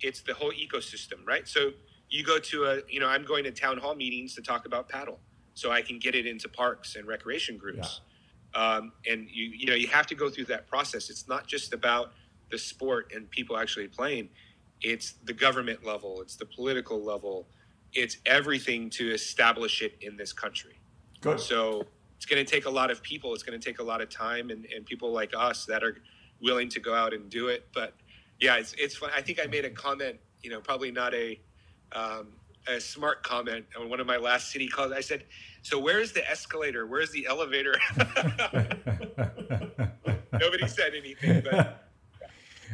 it's 0.00 0.22
the 0.22 0.32
whole 0.32 0.52
ecosystem, 0.52 1.26
right? 1.26 1.46
So 1.46 1.72
you 2.08 2.24
go 2.24 2.38
to 2.38 2.64
a, 2.64 2.80
you 2.88 2.98
know, 2.98 3.08
I'm 3.08 3.26
going 3.26 3.44
to 3.44 3.50
town 3.50 3.76
hall 3.76 3.94
meetings 3.94 4.34
to 4.36 4.40
talk 4.40 4.64
about 4.64 4.88
padel, 4.88 5.18
so 5.52 5.70
I 5.70 5.82
can 5.82 5.98
get 5.98 6.14
it 6.14 6.26
into 6.26 6.48
parks 6.48 6.96
and 6.96 7.06
recreation 7.06 7.58
groups. 7.58 8.00
Um, 8.54 8.92
and 9.06 9.28
you, 9.30 9.50
you 9.50 9.66
know, 9.66 9.74
you 9.74 9.88
have 9.88 10.06
to 10.06 10.14
go 10.14 10.30
through 10.30 10.46
that 10.46 10.66
process. 10.66 11.10
It's 11.10 11.28
not 11.28 11.46
just 11.46 11.74
about 11.74 12.14
the 12.50 12.56
sport 12.56 13.12
and 13.14 13.30
people 13.30 13.58
actually 13.58 13.88
playing; 13.88 14.30
it's 14.80 15.12
the 15.24 15.34
government 15.34 15.84
level, 15.84 16.22
it's 16.22 16.36
the 16.36 16.46
political 16.46 17.04
level, 17.04 17.48
it's 17.92 18.16
everything 18.24 18.88
to 18.88 19.12
establish 19.12 19.82
it 19.82 19.98
in 20.00 20.16
this 20.16 20.32
country. 20.32 20.80
Good. 21.20 21.38
So 21.38 21.84
it's 22.20 22.26
going 22.26 22.44
to 22.44 22.50
take 22.50 22.66
a 22.66 22.70
lot 22.70 22.90
of 22.90 23.02
people. 23.02 23.32
It's 23.32 23.42
going 23.42 23.58
to 23.58 23.64
take 23.64 23.78
a 23.78 23.82
lot 23.82 24.02
of 24.02 24.10
time 24.10 24.50
and, 24.50 24.66
and 24.66 24.84
people 24.84 25.10
like 25.10 25.32
us 25.34 25.64
that 25.64 25.82
are 25.82 25.96
willing 26.42 26.68
to 26.68 26.78
go 26.78 26.94
out 26.94 27.14
and 27.14 27.30
do 27.30 27.48
it. 27.48 27.66
But 27.72 27.94
yeah, 28.38 28.56
it's, 28.56 28.74
it's 28.74 28.94
fun. 28.94 29.08
I 29.16 29.22
think 29.22 29.40
I 29.42 29.46
made 29.46 29.64
a 29.64 29.70
comment, 29.70 30.16
you 30.42 30.50
know, 30.50 30.60
probably 30.60 30.90
not 30.90 31.14
a, 31.14 31.40
um, 31.92 32.26
a 32.68 32.78
smart 32.78 33.22
comment 33.22 33.64
on 33.74 33.88
one 33.88 34.00
of 34.00 34.06
my 34.06 34.18
last 34.18 34.50
city 34.52 34.68
calls. 34.68 34.92
I 34.92 35.00
said, 35.00 35.24
so 35.62 35.78
where's 35.78 36.12
the 36.12 36.30
escalator? 36.30 36.86
Where's 36.86 37.10
the 37.10 37.26
elevator? 37.26 37.74
Nobody 40.34 40.68
said 40.68 40.92
anything, 40.94 41.42
but 41.50 41.86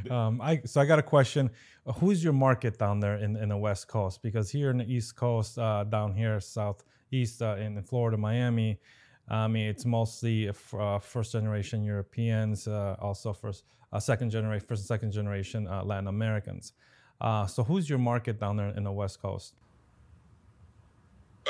Um, 0.11 0.41
I 0.41 0.61
so 0.65 0.81
I 0.81 0.85
got 0.85 0.99
a 0.99 1.03
question. 1.03 1.51
Who's 1.97 2.23
your 2.23 2.33
market 2.33 2.79
down 2.79 3.01
there 3.01 3.17
in, 3.17 3.37
in 3.37 3.49
the 3.49 3.57
West 3.57 3.89
Coast? 3.89 4.23
Because 4.23 4.50
here 4.50 4.71
in 4.71 4.79
the 4.79 4.93
East 4.93 5.17
Coast, 5.17 5.59
uh, 5.59 5.85
down 5.85 6.15
here 6.15 6.38
southeast 6.41 7.43
uh, 7.43 7.57
in 7.57 7.81
Florida, 7.83 8.17
Miami, 8.17 8.79
I 9.28 9.49
mean 9.49 9.66
it's 9.66 9.85
mostly 9.85 10.49
uh, 10.49 10.99
first 10.99 11.33
generation 11.33 11.83
Europeans, 11.83 12.68
uh, 12.68 12.97
also 13.00 13.33
first, 13.33 13.64
uh, 13.92 13.99
second 13.99 14.30
generation, 14.30 14.66
first 14.66 14.83
and 14.83 14.87
second 14.87 15.12
generation 15.12 15.66
uh, 15.66 15.83
Latin 15.85 16.09
Americans. 16.09 16.73
Uh, 17.21 17.47
so 17.47 17.64
who's 17.64 17.88
your 17.88 17.99
market 17.99 18.38
down 18.38 18.56
there 18.56 18.68
in 18.76 18.85
the 18.85 18.92
West 18.92 19.21
Coast? 19.21 19.54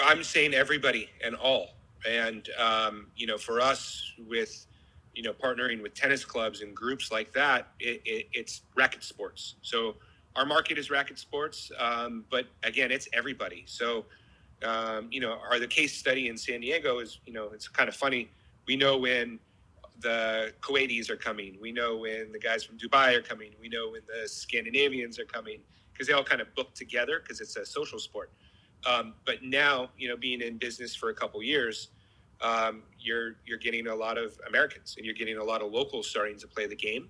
I'm 0.04 0.22
saying 0.22 0.54
everybody 0.54 1.08
and 1.24 1.34
all. 1.34 1.70
And 2.08 2.48
um, 2.58 3.08
you 3.16 3.26
know, 3.26 3.38
for 3.38 3.60
us 3.60 4.12
with 4.28 4.66
you 5.14 5.22
know 5.22 5.32
partnering 5.32 5.82
with 5.82 5.94
tennis 5.94 6.24
clubs 6.24 6.62
and 6.62 6.74
groups 6.74 7.10
like 7.10 7.32
that, 7.32 7.68
it, 7.80 8.00
it, 8.04 8.28
it's 8.32 8.62
racket 8.76 9.02
sports. 9.02 9.56
So 9.62 9.96
our 10.36 10.44
market 10.44 10.78
is 10.78 10.90
racket 10.90 11.18
sports, 11.18 11.72
um, 11.78 12.24
but 12.30 12.46
again, 12.62 12.92
it's 12.92 13.08
everybody. 13.12 13.64
So 13.66 14.04
um, 14.64 15.08
you 15.10 15.20
know, 15.20 15.38
our 15.50 15.58
the 15.58 15.66
case 15.66 15.96
study 15.96 16.28
in 16.28 16.36
San 16.36 16.60
Diego 16.60 16.98
is 16.98 17.20
you 17.26 17.32
know 17.32 17.50
it's 17.52 17.68
kind 17.68 17.88
of 17.88 17.96
funny. 17.96 18.30
We 18.66 18.76
know 18.76 18.98
when 18.98 19.38
the 20.00 20.52
Kuwaitis 20.60 21.10
are 21.10 21.16
coming. 21.16 21.56
We 21.60 21.72
know 21.72 21.96
when 21.96 22.32
the 22.32 22.38
guys 22.38 22.64
from 22.64 22.78
Dubai 22.78 23.16
are 23.16 23.22
coming. 23.22 23.52
We 23.60 23.68
know 23.68 23.90
when 23.90 24.02
the 24.06 24.28
Scandinavians 24.28 25.18
are 25.18 25.24
coming 25.24 25.60
because 25.92 26.06
they 26.06 26.12
all 26.12 26.24
kind 26.24 26.40
of 26.40 26.54
book 26.54 26.74
together 26.74 27.20
because 27.20 27.40
it's 27.40 27.56
a 27.56 27.64
social 27.64 27.98
sport. 27.98 28.30
Um, 28.84 29.14
but 29.24 29.42
now, 29.42 29.90
you 29.96 30.08
know, 30.08 30.16
being 30.16 30.42
in 30.42 30.58
business 30.58 30.94
for 30.94 31.10
a 31.10 31.14
couple 31.14 31.42
years, 31.42 31.88
um, 32.40 32.82
you're 32.98 33.36
you're 33.46 33.58
getting 33.58 33.86
a 33.88 33.94
lot 33.94 34.18
of 34.18 34.38
Americans 34.48 34.94
and 34.96 35.06
you're 35.06 35.14
getting 35.14 35.38
a 35.38 35.44
lot 35.44 35.62
of 35.62 35.72
locals 35.72 36.08
starting 36.08 36.38
to 36.38 36.46
play 36.46 36.66
the 36.66 36.76
game. 36.76 37.08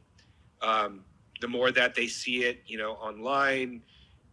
Um, 0.62 1.04
the 1.40 1.48
more 1.48 1.70
that 1.72 1.94
they 1.94 2.06
see 2.06 2.44
it, 2.44 2.62
you 2.66 2.78
know, 2.78 2.92
online, 2.92 3.82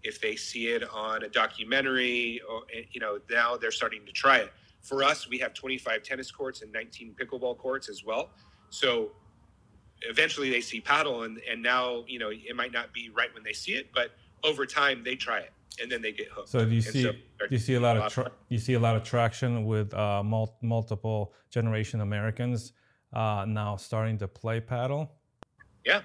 if 0.03 0.19
they 0.19 0.36
see 0.36 0.67
it 0.67 0.83
on 0.89 1.24
a 1.24 1.29
documentary, 1.29 2.41
or 2.50 2.63
you 2.91 3.00
know, 3.00 3.19
now 3.29 3.57
they're 3.57 3.72
starting 3.72 4.05
to 4.05 4.12
try 4.12 4.38
it. 4.38 4.51
For 4.81 5.03
us, 5.03 5.29
we 5.29 5.38
have 5.39 5.53
25 5.53 6.03
tennis 6.03 6.29
courts 6.29 6.62
and 6.62 6.72
19 6.72 7.15
pickleball 7.19 7.57
courts 7.57 7.88
as 7.89 8.03
well. 8.03 8.31
So 8.69 9.12
eventually 10.01 10.50
they 10.50 10.62
see 10.62 10.81
padel, 10.81 11.25
and 11.25 11.39
and 11.50 11.62
now 11.62 12.03
you 12.07 12.19
know 12.19 12.29
it 12.31 12.55
might 12.55 12.74
not 12.74 12.93
be 12.93 13.10
right 13.10 13.33
when 13.33 13.43
they 13.43 13.53
see 13.53 13.74
it, 13.74 13.91
but 13.93 14.12
over 14.43 14.65
time 14.65 15.03
they 15.03 15.15
try 15.15 15.39
it 15.39 15.51
and 15.81 15.91
then 15.91 16.01
they 16.01 16.12
get 16.12 16.27
hooked. 16.29 16.50
So 16.50 16.65
do 16.65 16.72
you 16.72 16.77
And 16.77 16.86
see 16.86 17.03
so 17.03 17.12
do 17.12 17.48
you 17.50 17.60
see 17.60 17.75
a 17.75 17.79
lot 17.79 17.95
of 17.95 18.03
lot 18.03 18.12
tra- 18.12 18.31
you 18.50 18.60
see 18.60 18.74
a 18.74 18.79
lot 18.79 18.95
of 18.95 19.03
traction 19.03 19.65
with 19.65 19.93
uh, 19.93 20.22
mul- 20.24 20.57
multiple 20.62 21.33
generation 21.50 22.01
Americans 22.01 22.74
uh, 23.13 23.45
now 23.48 23.75
starting 23.77 24.17
to 24.19 24.27
play 24.27 24.60
padel? 24.60 25.10
Yeah. 25.86 26.01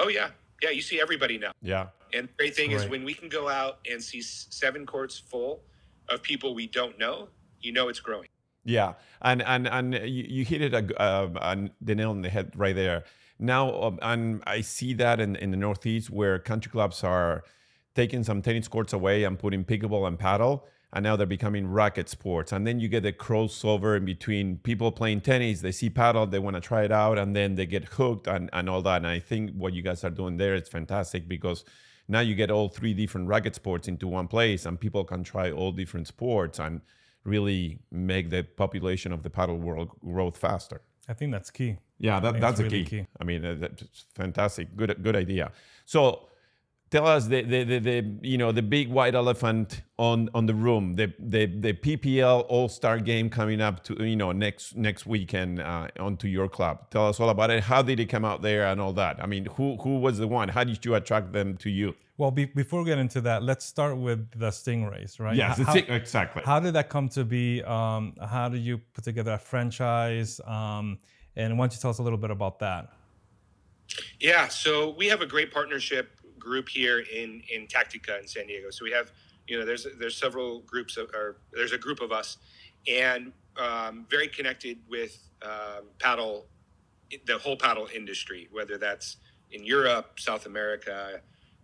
Oh 0.00 0.08
yeah. 0.08 0.30
Yeah. 0.62 0.70
You 0.70 0.82
see 0.82 1.00
everybody 1.00 1.38
now. 1.38 1.52
Yeah. 1.62 1.88
And 2.14 2.28
the 2.28 2.32
great 2.38 2.54
thing 2.54 2.72
is 2.72 2.88
when 2.88 3.04
we 3.04 3.14
can 3.14 3.28
go 3.28 3.48
out 3.48 3.78
and 3.90 4.02
see 4.02 4.22
seven 4.22 4.86
courts 4.86 5.18
full 5.18 5.62
of 6.08 6.22
people 6.22 6.54
we 6.54 6.66
don't 6.66 6.98
know, 6.98 7.28
you 7.60 7.72
know 7.72 7.88
it's 7.88 8.00
growing. 8.00 8.28
Yeah, 8.64 8.94
and 9.22 9.42
and 9.42 9.66
and 9.66 9.94
you, 9.94 10.24
you 10.28 10.44
hit 10.44 10.60
it 10.60 10.74
a, 10.74 11.00
uh, 11.00 11.56
the 11.80 11.94
nail 11.94 12.10
on 12.10 12.22
the 12.22 12.28
head 12.28 12.52
right 12.54 12.74
there. 12.74 13.04
Now, 13.38 13.72
um, 13.82 13.98
and 14.02 14.42
I 14.46 14.60
see 14.62 14.94
that 14.94 15.20
in, 15.20 15.36
in 15.36 15.52
the 15.52 15.56
Northeast 15.56 16.10
where 16.10 16.38
country 16.38 16.70
clubs 16.70 17.04
are 17.04 17.44
taking 17.94 18.24
some 18.24 18.42
tennis 18.42 18.68
courts 18.68 18.92
away 18.92 19.24
and 19.24 19.38
putting 19.38 19.64
pickleball 19.64 20.06
and 20.06 20.18
padel, 20.18 20.62
and 20.92 21.04
now 21.04 21.16
they're 21.16 21.26
becoming 21.26 21.68
racket 21.68 22.08
sports. 22.08 22.52
And 22.52 22.66
then 22.66 22.80
you 22.80 22.88
get 22.88 23.04
the 23.04 23.12
crossover 23.12 23.96
in 23.96 24.04
between 24.04 24.58
people 24.58 24.90
playing 24.90 25.20
tennis, 25.20 25.60
they 25.60 25.72
see 25.72 25.88
padel, 25.88 26.30
they 26.30 26.38
want 26.38 26.56
to 26.56 26.60
try 26.60 26.82
it 26.82 26.92
out, 26.92 27.16
and 27.16 27.34
then 27.34 27.54
they 27.54 27.66
get 27.66 27.84
hooked 27.84 28.26
and, 28.26 28.50
and 28.52 28.68
all 28.68 28.82
that. 28.82 28.98
And 28.98 29.06
I 29.06 29.20
think 29.20 29.52
what 29.52 29.72
you 29.72 29.82
guys 29.82 30.02
are 30.04 30.10
doing 30.10 30.36
there 30.36 30.54
is 30.54 30.68
fantastic 30.68 31.28
because 31.28 31.64
now 32.08 32.20
you 32.20 32.34
get 32.34 32.50
all 32.50 32.68
three 32.68 32.94
different 32.94 33.28
racket 33.28 33.54
sports 33.54 33.86
into 33.86 34.08
one 34.08 34.28
place, 34.28 34.66
and 34.66 34.80
people 34.80 35.04
can 35.04 35.22
try 35.22 35.50
all 35.50 35.72
different 35.72 36.06
sports 36.06 36.58
and 36.58 36.80
really 37.24 37.78
make 37.90 38.30
the 38.30 38.42
population 38.42 39.12
of 39.12 39.22
the 39.22 39.30
padel 39.30 39.58
world 39.58 39.90
grow 40.00 40.30
faster. 40.30 40.80
I 41.08 41.14
think 41.14 41.32
that's 41.32 41.50
key. 41.50 41.76
Yeah, 41.98 42.20
that, 42.20 42.40
that's 42.40 42.60
really 42.60 42.84
key. 42.84 43.00
key. 43.00 43.06
I 43.20 43.24
mean, 43.24 43.44
uh, 43.44 43.56
that's 43.58 44.04
fantastic. 44.14 44.76
Good, 44.76 45.02
good 45.02 45.16
idea. 45.16 45.52
So, 45.84 46.27
tell 46.90 47.06
us 47.06 47.26
the, 47.26 47.42
the, 47.42 47.64
the, 47.64 47.78
the 47.78 48.18
you 48.22 48.38
know 48.38 48.52
the 48.52 48.62
big 48.62 48.88
white 48.88 49.14
elephant 49.14 49.82
on 49.98 50.28
on 50.34 50.46
the 50.46 50.54
room. 50.54 50.94
The 50.94 51.12
the 51.18 51.46
the 51.46 51.72
PPL 51.72 52.46
All 52.48 52.68
Star 52.68 52.98
Game 52.98 53.30
coming 53.30 53.60
up 53.60 53.84
to 53.84 53.94
you 54.04 54.16
know 54.16 54.32
next 54.32 54.76
next 54.76 55.06
weekend 55.06 55.60
uh, 55.60 55.88
onto 55.98 56.28
your 56.28 56.48
club. 56.48 56.90
Tell 56.90 57.08
us 57.08 57.20
all 57.20 57.30
about 57.30 57.50
it. 57.50 57.64
How 57.64 57.82
did 57.82 58.00
it 58.00 58.06
come 58.06 58.24
out 58.24 58.42
there 58.42 58.66
and 58.66 58.80
all 58.80 58.92
that? 58.94 59.22
I 59.22 59.26
mean, 59.26 59.46
who 59.56 59.76
who 59.76 59.98
was 59.98 60.18
the 60.18 60.28
one? 60.28 60.48
How 60.48 60.64
did 60.64 60.84
you 60.84 60.94
attract 60.94 61.32
them 61.32 61.56
to 61.58 61.70
you? 61.70 61.94
Well, 62.16 62.32
be, 62.32 62.46
before 62.46 62.80
we 62.80 62.86
get 62.86 62.98
into 62.98 63.20
that, 63.20 63.44
let's 63.44 63.64
start 63.64 63.96
with 63.96 64.28
the 64.32 64.48
Stingrays, 64.48 65.20
right? 65.20 65.36
Yes, 65.36 65.60
H- 65.60 65.76
it's 65.76 65.88
how, 65.88 65.94
exactly. 65.94 66.42
how 66.44 66.58
did 66.58 66.74
that 66.74 66.88
come 66.88 67.08
to 67.10 67.24
be? 67.24 67.62
Um, 67.62 68.14
how 68.20 68.48
did 68.48 68.60
you 68.62 68.78
put 68.78 69.04
together 69.04 69.34
a 69.34 69.38
franchise? 69.38 70.40
Um, 70.44 70.98
and 71.36 71.56
why 71.56 71.66
don't 71.66 71.74
you 71.74 71.80
tell 71.80 71.90
us 71.90 71.98
a 71.98 72.02
little 72.02 72.18
bit 72.18 72.32
about 72.32 72.58
that? 72.58 72.88
Yeah, 74.20 74.48
so 74.48 74.90
we 74.90 75.06
have 75.06 75.20
a 75.22 75.26
great 75.26 75.52
partnership 75.52 76.17
group 76.48 76.68
here 76.68 77.00
in 77.20 77.30
in 77.54 77.60
Tactica 77.66 78.14
in 78.20 78.26
San 78.34 78.46
Diego. 78.46 78.68
So 78.70 78.80
we 78.88 78.92
have, 78.98 79.08
you 79.48 79.58
know, 79.58 79.64
there's 79.68 79.86
there's 80.00 80.16
several 80.16 80.50
groups 80.72 80.96
of, 80.96 81.06
or 81.18 81.26
there's 81.52 81.72
a 81.72 81.82
group 81.86 82.00
of 82.00 82.10
us, 82.20 82.38
and 82.86 83.32
um, 83.56 84.06
very 84.10 84.28
connected 84.28 84.78
with 84.88 85.14
um, 85.42 85.84
padel, 85.98 86.44
the 87.26 87.38
whole 87.38 87.56
padel 87.64 87.86
industry, 87.92 88.48
whether 88.50 88.76
that's 88.78 89.08
in 89.50 89.64
Europe, 89.64 90.06
South 90.28 90.46
America, 90.46 91.20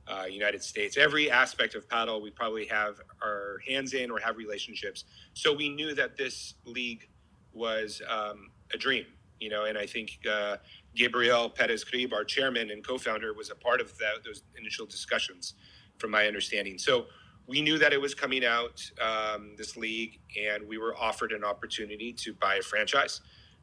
uh, 0.06 0.24
United 0.42 0.62
States, 0.62 0.96
every 0.96 1.30
aspect 1.30 1.74
of 1.74 1.88
padel, 1.88 2.22
we 2.22 2.30
probably 2.30 2.66
have 2.66 2.94
our 3.22 3.60
hands 3.68 3.94
in 3.94 4.10
or 4.10 4.18
have 4.18 4.36
relationships. 4.36 5.04
So 5.34 5.52
we 5.62 5.68
knew 5.68 5.94
that 5.94 6.16
this 6.16 6.54
league 6.64 7.08
was 7.52 8.02
um, 8.08 8.50
a 8.72 8.78
dream, 8.78 9.06
you 9.40 9.50
know, 9.50 9.64
and 9.64 9.76
I 9.84 9.86
think. 9.86 10.10
Uh, 10.30 10.56
Gabriel 10.94 11.50
Perez 11.50 11.84
Crib, 11.84 12.12
our 12.12 12.24
chairman 12.24 12.70
and 12.70 12.86
co-founder, 12.86 13.34
was 13.34 13.50
a 13.50 13.54
part 13.54 13.80
of 13.80 13.96
that, 13.98 14.24
those 14.24 14.42
initial 14.58 14.86
discussions, 14.86 15.54
from 15.98 16.10
my 16.10 16.26
understanding. 16.26 16.78
So 16.78 17.06
we 17.46 17.60
knew 17.60 17.78
that 17.78 17.92
it 17.92 18.00
was 18.00 18.14
coming 18.14 18.44
out, 18.44 18.82
um, 19.00 19.54
this 19.56 19.76
league, 19.76 20.18
and 20.40 20.66
we 20.66 20.78
were 20.78 20.96
offered 20.96 21.32
an 21.32 21.44
opportunity 21.44 22.12
to 22.12 22.32
buy 22.34 22.56
a 22.56 22.62
franchise. 22.62 23.20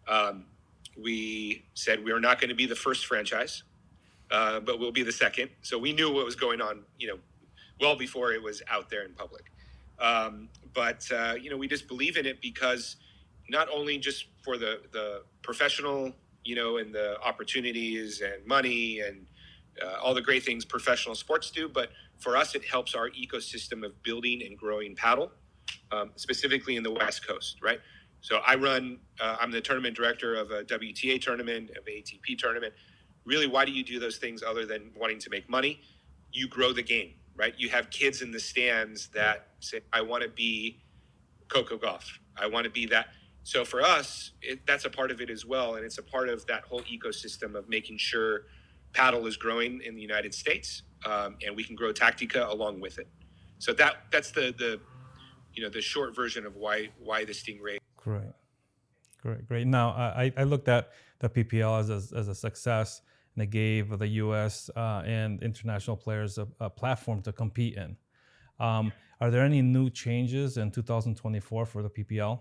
Um, 0.07 0.45
we 0.97 1.65
said 1.73 2.03
we 2.03 2.11
are 2.11 2.19
not 2.19 2.39
going 2.39 2.49
to 2.49 2.55
be 2.55 2.65
the 2.65 2.75
first 2.75 3.05
franchise, 3.05 3.63
uh, 4.29 4.59
but 4.59 4.79
we'll 4.79 4.91
be 4.91 5.03
the 5.03 5.11
second. 5.11 5.49
So 5.61 5.77
we 5.77 5.93
knew 5.93 6.11
what 6.13 6.25
was 6.25 6.35
going 6.35 6.61
on, 6.61 6.83
you 6.99 7.07
know, 7.07 7.19
well 7.79 7.95
before 7.95 8.31
it 8.33 8.41
was 8.41 8.61
out 8.69 8.89
there 8.89 9.03
in 9.03 9.13
public. 9.13 9.51
Um, 9.99 10.49
but 10.73 11.07
uh, 11.11 11.35
you 11.39 11.49
know, 11.49 11.57
we 11.57 11.67
just 11.67 11.87
believe 11.87 12.17
in 12.17 12.25
it 12.25 12.41
because 12.41 12.97
not 13.49 13.67
only 13.73 13.97
just 13.97 14.25
for 14.43 14.57
the 14.57 14.81
the 14.91 15.23
professional 15.41 16.13
you 16.43 16.55
know, 16.55 16.77
and 16.77 16.93
the 16.93 17.19
opportunities 17.21 18.21
and 18.21 18.45
money 18.45 18.99
and 18.99 19.27
uh, 19.81 19.97
all 20.01 20.13
the 20.13 20.21
great 20.21 20.43
things 20.43 20.65
professional 20.65 21.15
sports 21.15 21.51
do. 21.51 21.69
But 21.69 21.89
for 22.19 22.37
us, 22.37 22.55
it 22.55 22.65
helps 22.65 22.95
our 22.95 23.09
ecosystem 23.09 23.85
of 23.85 24.01
building 24.03 24.41
and 24.45 24.57
growing 24.57 24.95
padel, 24.95 25.29
um, 25.91 26.11
specifically 26.15 26.75
in 26.75 26.83
the 26.83 26.91
West 26.91 27.27
Coast, 27.27 27.57
right? 27.61 27.79
So 28.21 28.39
I 28.45 28.55
run, 28.55 28.99
uh, 29.19 29.37
I'm 29.39 29.51
the 29.51 29.61
tournament 29.61 29.95
director 29.95 30.35
of 30.35 30.51
a 30.51 30.63
WTA 30.63 31.19
tournament, 31.21 31.71
of 31.71 31.87
an 31.87 31.93
ATP 31.93 32.37
tournament. 32.37 32.73
Really, 33.25 33.47
why 33.47 33.65
do 33.65 33.71
you 33.71 33.83
do 33.83 33.99
those 33.99 34.17
things 34.17 34.43
other 34.43 34.65
than 34.65 34.91
wanting 34.95 35.19
to 35.19 35.29
make 35.29 35.49
money? 35.49 35.81
You 36.31 36.47
grow 36.47 36.71
the 36.71 36.83
game, 36.83 37.13
right? 37.35 37.53
You 37.57 37.69
have 37.69 37.89
kids 37.89 38.21
in 38.21 38.31
the 38.31 38.39
stands 38.39 39.07
that 39.09 39.47
say, 39.59 39.81
I 39.91 40.01
want 40.01 40.23
to 40.23 40.29
be 40.29 40.81
Coco 41.47 41.77
Gauff. 41.77 42.03
I 42.37 42.47
want 42.47 42.63
to 42.63 42.69
be 42.69 42.85
that. 42.87 43.07
So 43.43 43.65
for 43.65 43.81
us, 43.81 44.31
it, 44.41 44.65
that's 44.67 44.85
a 44.85 44.89
part 44.89 45.11
of 45.11 45.19
it 45.19 45.29
as 45.29 45.45
well, 45.45 45.75
and 45.75 45.85
it's 45.85 45.97
a 45.97 46.03
part 46.03 46.29
of 46.29 46.45
that 46.45 46.63
whole 46.63 46.81
ecosystem 46.81 47.55
of 47.55 47.67
making 47.67 47.97
sure 47.97 48.43
padel 48.93 49.25
is 49.27 49.37
growing 49.37 49.81
in 49.81 49.95
the 49.95 50.01
United 50.01 50.33
States, 50.33 50.83
um, 51.05 51.37
and 51.45 51.55
we 51.55 51.63
can 51.63 51.75
grow 51.75 51.91
Tactica 51.91 52.49
along 52.49 52.79
with 52.79 52.99
it. 52.99 53.07
So 53.57 53.73
that 53.73 54.05
that's 54.11 54.31
the 54.31 54.53
the 54.57 54.79
you 55.53 55.63
know 55.63 55.69
the 55.69 55.81
short 55.81 56.15
version 56.15 56.45
of 56.45 56.55
why 56.55 56.89
why 56.99 57.25
the 57.25 57.33
Stingray. 57.33 57.77
Great, 57.97 58.33
great, 59.21 59.47
great. 59.47 59.67
Now 59.67 59.89
I, 59.89 60.31
I 60.37 60.43
looked 60.43 60.67
at 60.67 60.91
the 61.19 61.29
PPL 61.29 61.79
as 61.79 61.89
a, 61.89 62.17
as 62.17 62.27
a 62.27 62.35
success, 62.35 63.01
and 63.35 63.43
it 63.43 63.49
gave 63.49 63.97
the 63.97 64.07
U.S. 64.07 64.69
Uh, 64.75 65.03
and 65.05 65.41
international 65.41 65.95
players 65.97 66.37
a, 66.37 66.47
a 66.59 66.69
platform 66.69 67.21
to 67.23 67.31
compete 67.31 67.75
in. 67.75 67.97
Um, 68.59 68.91
are 69.19 69.31
there 69.31 69.43
any 69.43 69.61
new 69.61 69.89
changes 69.89 70.57
in 70.57 70.71
2024 70.71 71.65
for 71.65 71.83
the 71.83 71.89
PPL? 71.89 72.39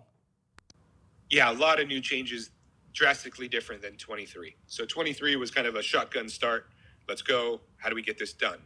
Yeah, 1.31 1.53
a 1.53 1.55
lot 1.55 1.81
of 1.81 1.87
new 1.87 2.01
changes, 2.01 2.51
drastically 2.93 3.47
different 3.47 3.83
than 3.83 3.97
23. 3.97 4.57
So 4.67 4.85
23 4.85 5.37
was 5.37 5.53
kind 5.53 5.67
of 5.67 5.77
a 5.77 5.83
shotgun 5.83 6.29
start. 6.29 6.67
Let's 7.09 7.23
go. 7.23 7.61
How 7.79 7.89
do 7.89 7.95
we 7.95 8.03
get 8.03 8.19
this 8.19 8.33
done? 8.33 8.59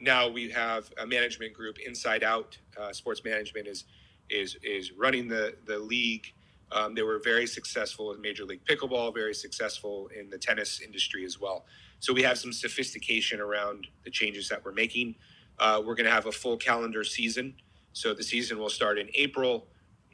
Now 0.00 0.28
we 0.28 0.50
have 0.50 0.90
a 1.00 1.06
management 1.06 1.52
group 1.52 1.78
inside 1.78 2.24
out. 2.24 2.56
Uh, 2.80 2.92
sports 2.92 3.22
management 3.24 3.66
is 3.66 3.84
is 4.30 4.56
is 4.62 4.92
running 4.92 5.28
the 5.28 5.54
the 5.66 5.78
league. 5.78 6.32
Um, 6.70 6.94
they 6.94 7.02
were 7.02 7.18
very 7.18 7.46
successful 7.46 8.12
in 8.12 8.20
Major 8.20 8.44
League 8.44 8.64
Pickleball, 8.64 9.14
very 9.14 9.34
successful 9.34 10.08
in 10.18 10.28
the 10.28 10.38
tennis 10.38 10.80
industry 10.80 11.24
as 11.24 11.40
well. 11.40 11.64
So 11.98 12.12
we 12.12 12.22
have 12.22 12.38
some 12.38 12.52
sophistication 12.52 13.40
around 13.40 13.86
the 14.04 14.10
changes 14.10 14.48
that 14.50 14.64
we're 14.64 14.72
making. 14.72 15.14
Uh, 15.58 15.82
we're 15.84 15.94
going 15.94 16.04
to 16.06 16.12
have 16.12 16.26
a 16.26 16.32
full 16.32 16.58
calendar 16.58 17.04
season. 17.04 17.54
So 17.94 18.12
the 18.12 18.22
season 18.22 18.58
will 18.58 18.68
start 18.68 18.98
in 18.98 19.08
April 19.14 19.66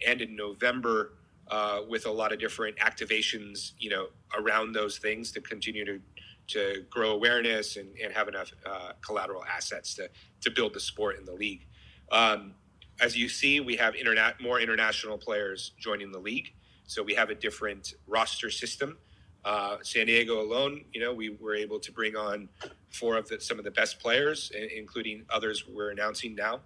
and 0.06 0.22
in 0.22 0.36
November 0.36 1.12
uh, 1.48 1.80
with 1.88 2.06
a 2.06 2.10
lot 2.10 2.32
of 2.32 2.38
different 2.38 2.76
activations, 2.78 3.72
you 3.78 3.90
know, 3.90 4.06
around 4.38 4.72
those 4.72 4.98
things 4.98 5.32
to 5.32 5.40
continue 5.40 5.84
to 5.84 6.00
to 6.46 6.84
grow 6.90 7.12
awareness 7.12 7.76
and, 7.76 7.88
and 7.96 8.12
have 8.12 8.28
enough 8.28 8.52
uh, 8.66 8.92
collateral 9.00 9.44
assets 9.44 9.94
to 9.94 10.08
to 10.40 10.50
build 10.50 10.74
the 10.74 10.80
sport 10.80 11.18
in 11.18 11.24
the 11.24 11.32
league. 11.32 11.66
Um, 12.12 12.54
as 13.00 13.16
you 13.16 13.28
see, 13.28 13.60
we 13.60 13.76
have 13.76 13.94
internet 13.94 14.40
more 14.40 14.60
international 14.60 15.18
players 15.18 15.72
joining 15.78 16.12
the 16.12 16.18
league, 16.18 16.52
so 16.86 17.02
we 17.02 17.14
have 17.14 17.30
a 17.30 17.34
different 17.34 17.94
roster 18.06 18.50
system. 18.50 18.98
Uh, 19.44 19.76
San 19.82 20.06
Diego 20.06 20.40
alone, 20.40 20.84
you 20.92 21.00
know, 21.00 21.12
we 21.12 21.28
were 21.28 21.54
able 21.54 21.78
to 21.78 21.92
bring 21.92 22.16
on 22.16 22.48
four 22.90 23.16
of 23.16 23.28
the, 23.28 23.38
some 23.38 23.58
of 23.58 23.64
the 23.64 23.70
best 23.70 24.00
players, 24.00 24.50
including 24.74 25.24
others 25.28 25.64
we're 25.68 25.90
announcing 25.90 26.34
now. 26.34 26.60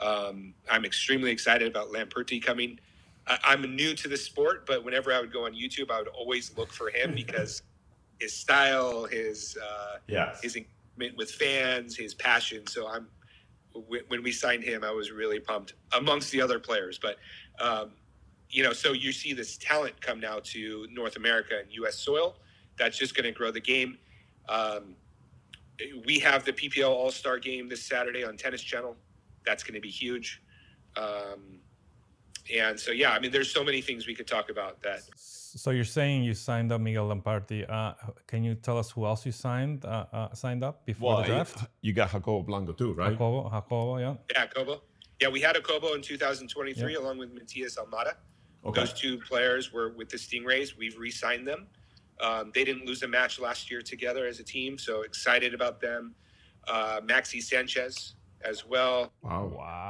Um, 0.00 0.54
I'm 0.68 0.84
extremely 0.84 1.30
excited 1.30 1.68
about 1.68 1.92
Lamperti 1.92 2.42
coming. 2.42 2.80
I, 3.26 3.38
I'm 3.44 3.62
new 3.76 3.94
to 3.94 4.08
the 4.08 4.16
sport, 4.16 4.66
but 4.66 4.84
whenever 4.84 5.12
I 5.12 5.20
would 5.20 5.32
go 5.32 5.46
on 5.46 5.54
YouTube, 5.54 5.90
I 5.90 5.98
would 5.98 6.08
always 6.08 6.56
look 6.56 6.72
for 6.72 6.90
him 6.90 7.14
because 7.16 7.62
his 8.20 8.32
style, 8.32 9.04
his 9.04 9.56
uh, 9.62 9.98
Yes. 10.08 10.40
his 10.42 10.56
engagement 10.56 11.16
with 11.18 11.30
fans, 11.32 11.96
his 11.96 12.14
passion. 12.14 12.66
So 12.66 12.88
I'm 12.88 13.08
when 13.88 14.02
when 14.08 14.22
we 14.22 14.32
signed 14.32 14.64
him, 14.64 14.84
I 14.84 14.90
was 14.90 15.10
really 15.10 15.40
pumped 15.40 15.74
amongst 15.92 16.30
the 16.32 16.40
other 16.40 16.58
players. 16.58 16.98
But 16.98 17.16
um, 17.60 17.92
you 18.50 18.62
know, 18.62 18.72
so 18.72 18.92
you 18.92 19.12
see 19.12 19.32
this 19.32 19.56
talent 19.58 20.00
come 20.00 20.20
now 20.20 20.40
to 20.44 20.86
North 20.90 21.16
America 21.16 21.54
and 21.60 21.68
U.S. 21.72 21.96
soil. 21.96 22.36
That's 22.78 22.96
just 22.96 23.14
going 23.16 23.24
to 23.24 23.32
grow 23.32 23.50
the 23.50 23.60
game. 23.60 23.98
Um, 24.48 24.94
we 26.06 26.18
have 26.20 26.44
the 26.44 26.52
PPL 26.52 26.88
All 26.88 27.10
Star 27.10 27.38
Game 27.38 27.68
this 27.68 27.82
Saturday 27.82 28.24
on 28.24 28.36
Tennis 28.36 28.62
Channel. 28.62 28.96
That's 29.44 29.62
going 29.62 29.74
to 29.74 29.80
be 29.80 29.90
huge. 29.90 30.42
Um, 30.96 31.60
and 32.54 32.78
so, 32.78 32.90
yeah, 32.90 33.10
I 33.12 33.18
mean, 33.18 33.30
there's 33.30 33.50
so 33.50 33.64
many 33.64 33.80
things 33.80 34.06
we 34.06 34.14
could 34.14 34.26
talk 34.26 34.50
about 34.50 34.82
that. 34.82 35.00
So 35.16 35.70
you're 35.70 35.84
saying 35.84 36.24
you 36.24 36.34
signed 36.34 36.70
up 36.70 36.80
Miguel 36.80 37.08
Lamperti. 37.08 37.68
Uh, 37.68 37.94
can 38.26 38.44
you 38.44 38.54
tell 38.54 38.78
us 38.78 38.90
who 38.90 39.06
else 39.06 39.24
you 39.24 39.32
signed 39.32 39.84
uh, 39.84 40.04
uh, 40.12 40.34
signed 40.34 40.62
up 40.62 40.84
before 40.84 41.14
Well, 41.14 41.22
the 41.22 41.28
draft? 41.28 41.66
you 41.80 41.92
got 41.92 42.10
Jacobo 42.10 42.42
Blanco 42.42 42.72
too, 42.72 42.92
right? 42.92 43.12
Jacobo, 43.12 43.48
Jacobo, 43.50 43.98
yeah. 43.98 44.14
Yeah, 44.34 44.46
Kobo. 44.46 44.82
Yeah, 45.20 45.28
we 45.28 45.40
had 45.40 45.56
Jacobo 45.56 45.94
in 45.94 46.02
2023 46.02 46.94
along 46.96 47.18
with 47.18 47.32
Matias 47.32 47.76
Almada. 47.76 48.16
Okay. 48.66 48.80
Those 48.80 48.92
two 48.92 49.18
players 49.18 49.72
were 49.72 49.90
with 49.92 50.10
the 50.10 50.18
Stingrays. 50.18 50.76
We've 50.76 50.98
re-signed 50.98 51.46
them. 51.46 51.68
Um, 52.20 52.50
they 52.54 52.64
didn't 52.64 52.84
lose 52.84 53.02
a 53.02 53.08
match 53.08 53.38
last 53.38 53.70
year 53.70 53.80
together 53.80 54.26
as 54.26 54.40
a 54.40 54.44
team, 54.44 54.76
so 54.76 55.02
excited 55.02 55.54
about 55.54 55.80
them. 55.80 56.14
Uh, 56.66 57.00
Maxi 57.02 57.42
Sanchez 57.42 58.14
as 58.42 58.66
well. 58.66 59.12
Wow. 59.22 59.52
Wow. 59.56 59.85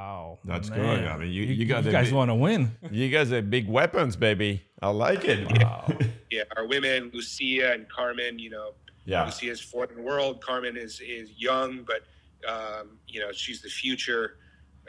That's 0.46 0.70
man. 0.70 0.78
good. 0.80 1.04
I 1.08 1.16
mean, 1.16 1.32
you- 1.32 1.44
you 1.44 1.66
got 1.66 1.84
the 1.84 1.90
guys 1.92 2.12
want 2.12 2.30
to 2.30 2.34
win. 2.34 2.70
You 2.90 3.08
guys 3.10 3.32
are 3.32 3.42
big 3.42 3.68
weapons, 3.68 4.16
baby. 4.16 4.62
I 4.80 4.88
like 4.90 5.24
it. 5.24 5.46
Wow. 5.62 5.92
Yeah, 6.28 6.42
our 6.56 6.66
women, 6.66 7.10
Lucia 7.14 7.72
and 7.72 7.88
Carmen. 7.88 8.38
You 8.40 8.50
know, 8.50 8.72
Yeah. 9.04 9.24
Lucia's 9.24 9.60
fourth 9.60 9.90
in 9.90 9.96
the 9.96 10.02
world. 10.02 10.40
Carmen 10.42 10.76
is 10.76 11.00
is 11.00 11.30
young, 11.36 11.84
but 11.86 12.02
um, 12.48 12.98
you 13.06 13.20
know 13.20 13.30
she's 13.32 13.62
the 13.62 13.68
future. 13.68 14.36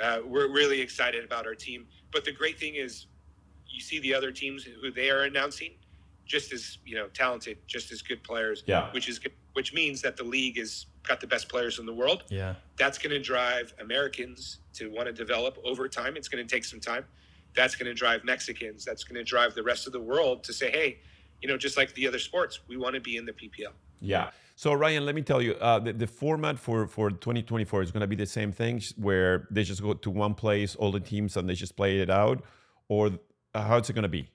Uh, 0.01 0.19
we're 0.25 0.51
really 0.51 0.81
excited 0.81 1.23
about 1.23 1.45
our 1.45 1.53
team. 1.55 1.85
But 2.11 2.25
the 2.25 2.31
great 2.31 2.59
thing 2.59 2.75
is, 2.75 3.05
you 3.69 3.79
see 3.81 3.99
the 3.99 4.13
other 4.15 4.31
teams 4.31 4.63
who 4.63 4.91
they 4.91 5.09
are 5.11 5.23
announcing, 5.23 5.73
just 6.25 6.51
as 6.53 6.79
you 6.85 6.95
know 6.95 7.07
talented, 7.13 7.57
just 7.67 7.91
as 7.91 8.01
good 8.01 8.23
players. 8.23 8.63
Yeah. 8.65 8.91
Which 8.91 9.07
is 9.07 9.19
which 9.53 9.73
means 9.73 10.01
that 10.01 10.17
the 10.17 10.23
league 10.23 10.57
has 10.57 10.87
got 11.03 11.21
the 11.21 11.27
best 11.27 11.49
players 11.49 11.77
in 11.79 11.85
the 11.85 11.93
world. 11.93 12.23
Yeah. 12.29 12.55
That's 12.77 12.97
going 12.97 13.11
to 13.11 13.19
drive 13.19 13.73
Americans 13.79 14.57
to 14.77 14.89
want 14.89 15.07
to 15.07 15.13
develop 15.13 15.57
over 15.63 15.87
time. 15.87 16.17
It's 16.17 16.27
going 16.27 16.45
to 16.45 16.55
take 16.55 16.65
some 16.65 16.79
time. 16.79 17.05
That's 17.55 17.75
going 17.75 17.87
to 17.87 17.93
drive 17.93 18.23
Mexicans. 18.23 18.85
That's 18.85 19.03
going 19.03 19.15
to 19.15 19.23
drive 19.23 19.55
the 19.55 19.63
rest 19.63 19.87
of 19.87 19.93
the 19.93 20.01
world 20.01 20.43
to 20.45 20.53
say, 20.53 20.69
hey, 20.71 20.99
you 21.41 21.47
know, 21.47 21.57
just 21.57 21.77
like 21.77 21.93
the 21.93 22.07
other 22.07 22.19
sports, 22.19 22.59
we 22.67 22.77
want 22.77 22.95
to 22.95 23.01
be 23.01 23.17
in 23.17 23.25
the 23.25 23.31
PPL. 23.33 23.73
Yeah. 23.99 24.31
So 24.55 24.73
Ryan, 24.73 25.05
let 25.05 25.13
me 25.13 25.21
tell 25.21 25.41
you, 25.41 25.53
uh, 25.53 25.79
the, 25.79 25.93
the 25.93 26.07
format 26.07 26.57
for 26.57 26.87
for 26.87 27.11
2024 27.11 27.83
is 27.83 27.91
going 27.91 28.01
to 28.01 28.07
be 28.07 28.15
the 28.15 28.25
same 28.25 28.51
thing, 28.51 28.81
where 28.95 29.47
they 29.51 29.63
just 29.63 29.83
go 29.83 29.93
to 29.93 30.09
one 30.09 30.33
place, 30.33 30.75
all 30.75 30.91
the 30.91 30.99
teams, 30.99 31.37
and 31.37 31.47
they 31.47 31.53
just 31.53 31.75
play 31.75 31.99
it 31.99 32.09
out, 32.09 32.43
or 32.89 33.11
uh, 33.53 33.61
how's 33.61 33.89
it 33.89 33.93
going 33.93 34.03
to 34.03 34.09
be? 34.09 34.27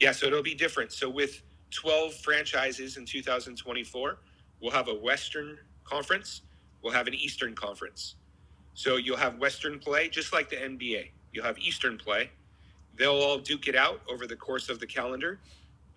Yeah, 0.00 0.12
so 0.12 0.26
it'll 0.26 0.42
be 0.42 0.54
different. 0.54 0.92
So 0.92 1.10
with 1.10 1.42
12 1.70 2.14
franchises 2.14 2.96
in 2.96 3.04
2024, 3.04 4.18
we'll 4.60 4.70
have 4.70 4.88
a 4.88 4.94
Western 4.94 5.58
conference, 5.84 6.42
we'll 6.82 6.94
have 6.94 7.06
an 7.06 7.14
Eastern 7.14 7.54
conference. 7.54 8.14
So 8.78 8.94
you'll 8.94 9.16
have 9.16 9.38
Western 9.38 9.80
play, 9.80 10.08
just 10.08 10.32
like 10.32 10.48
the 10.48 10.54
NBA. 10.54 11.10
You'll 11.32 11.44
have 11.44 11.58
Eastern 11.58 11.98
play. 11.98 12.30
They'll 12.94 13.10
all 13.10 13.38
duke 13.38 13.66
it 13.66 13.74
out 13.74 14.02
over 14.08 14.24
the 14.24 14.36
course 14.36 14.68
of 14.68 14.78
the 14.78 14.86
calendar. 14.86 15.40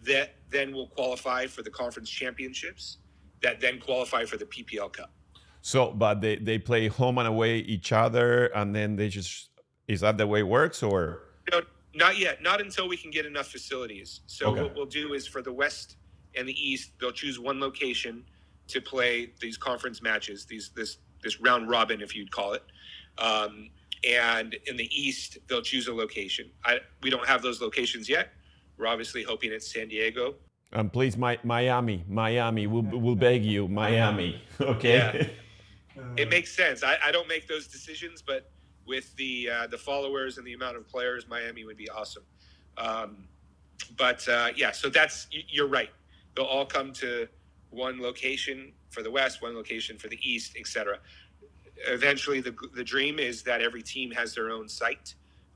That 0.02 0.34
then 0.50 0.74
will 0.74 0.88
qualify 0.88 1.46
for 1.46 1.62
the 1.62 1.70
conference 1.70 2.10
championships. 2.10 2.98
That 3.44 3.62
then 3.62 3.80
qualify 3.80 4.26
for 4.26 4.38
the 4.38 4.46
PPL 4.46 4.92
Cup. 4.94 5.12
So, 5.62 5.92
but 5.92 6.22
they 6.22 6.38
they 6.38 6.58
play 6.58 6.88
home 6.88 7.20
and 7.20 7.28
away 7.28 7.58
each 7.58 7.92
other, 7.92 8.48
and 8.48 8.76
then 8.76 8.96
they 8.96 9.10
just 9.10 9.52
is 9.88 10.02
that 10.02 10.18
the 10.18 10.26
way 10.26 10.40
it 10.40 10.48
works, 10.48 10.82
or 10.82 11.22
No, 11.52 11.62
not 11.94 12.18
yet. 12.18 12.42
Not 12.42 12.62
until 12.62 12.90
we 12.90 12.98
can 12.98 13.12
get 13.12 13.28
enough 13.28 13.50
facilities. 13.50 14.22
So 14.26 14.48
Okay. 14.48 14.64
what 14.64 14.76
we'll 14.76 14.88
do 14.88 15.14
is 15.14 15.28
for 15.28 15.44
the 15.44 15.54
West 15.54 15.98
and 16.36 16.50
the 16.50 16.70
East, 16.70 16.94
they'll 17.00 17.12
choose 17.12 17.38
one 17.38 17.60
location 17.60 18.26
to 18.70 18.82
play 18.82 19.34
these 19.40 19.56
conference 19.56 20.02
matches. 20.02 20.48
These 20.48 20.72
this 20.76 20.98
this 21.24 21.40
round 21.42 21.70
robin, 21.70 22.02
if 22.02 22.16
you'd 22.16 22.32
call 22.32 22.54
it. 22.54 22.64
Um, 23.18 23.70
and 24.08 24.56
in 24.66 24.78
the 24.78 24.90
East, 24.92 25.38
they'll 25.48 25.62
choose 25.62 25.88
a 25.88 25.94
location. 25.94 26.50
I, 26.66 26.80
we 27.04 27.10
don't 27.10 27.28
have 27.28 27.42
those 27.42 27.62
locations 27.62 28.10
yet. 28.10 28.30
We're 28.78 28.88
obviously 28.88 29.24
hoping 29.24 29.52
it's 29.52 29.72
San 29.72 29.90
Diego. 29.90 30.36
and 30.74 30.92
please, 30.92 31.18
my, 31.18 31.38
Miami, 31.44 32.04
Miami, 32.08 32.66
we'll 32.68 32.82
we'll 32.82 33.16
beg 33.16 33.44
you, 33.46 33.68
Miami, 33.68 34.42
okay? 34.62 34.98
Yeah. 35.96 36.04
It 36.18 36.30
makes 36.30 36.52
sense. 36.56 36.84
I, 36.84 36.98
I 37.06 37.12
don't 37.12 37.28
make 37.28 37.48
those 37.48 37.68
decisions, 37.68 38.24
but 38.24 38.50
with 38.88 39.16
the 39.18 39.50
uh, 39.50 39.68
the 39.68 39.78
followers 39.78 40.38
and 40.38 40.48
the 40.48 40.54
amount 40.54 40.78
of 40.78 40.88
players, 40.88 41.28
Miami 41.28 41.64
would 41.66 41.78
be 41.78 41.90
awesome. 41.90 42.24
Um, 42.78 43.28
but 43.98 44.28
uh, 44.28 44.50
yeah, 44.56 44.72
so 44.72 44.90
that's 44.90 45.28
you're 45.32 45.68
right. 45.68 45.90
They'll 46.36 46.46
all 46.46 46.66
come 46.66 46.92
to 46.94 47.28
one 47.70 48.02
location 48.02 48.72
for 48.92 49.02
the 49.02 49.12
West, 49.12 49.42
one 49.42 49.56
location 49.56 49.98
for 49.98 50.08
the 50.08 50.20
East, 50.22 50.56
etc. 50.60 51.00
Eventually, 51.88 52.42
the 52.42 52.56
the 52.76 52.84
dream 52.84 53.18
is 53.18 53.42
that 53.44 53.62
every 53.62 53.82
team 53.82 54.12
has 54.12 54.36
their 54.36 54.52
own 54.52 54.70
site. 54.70 55.16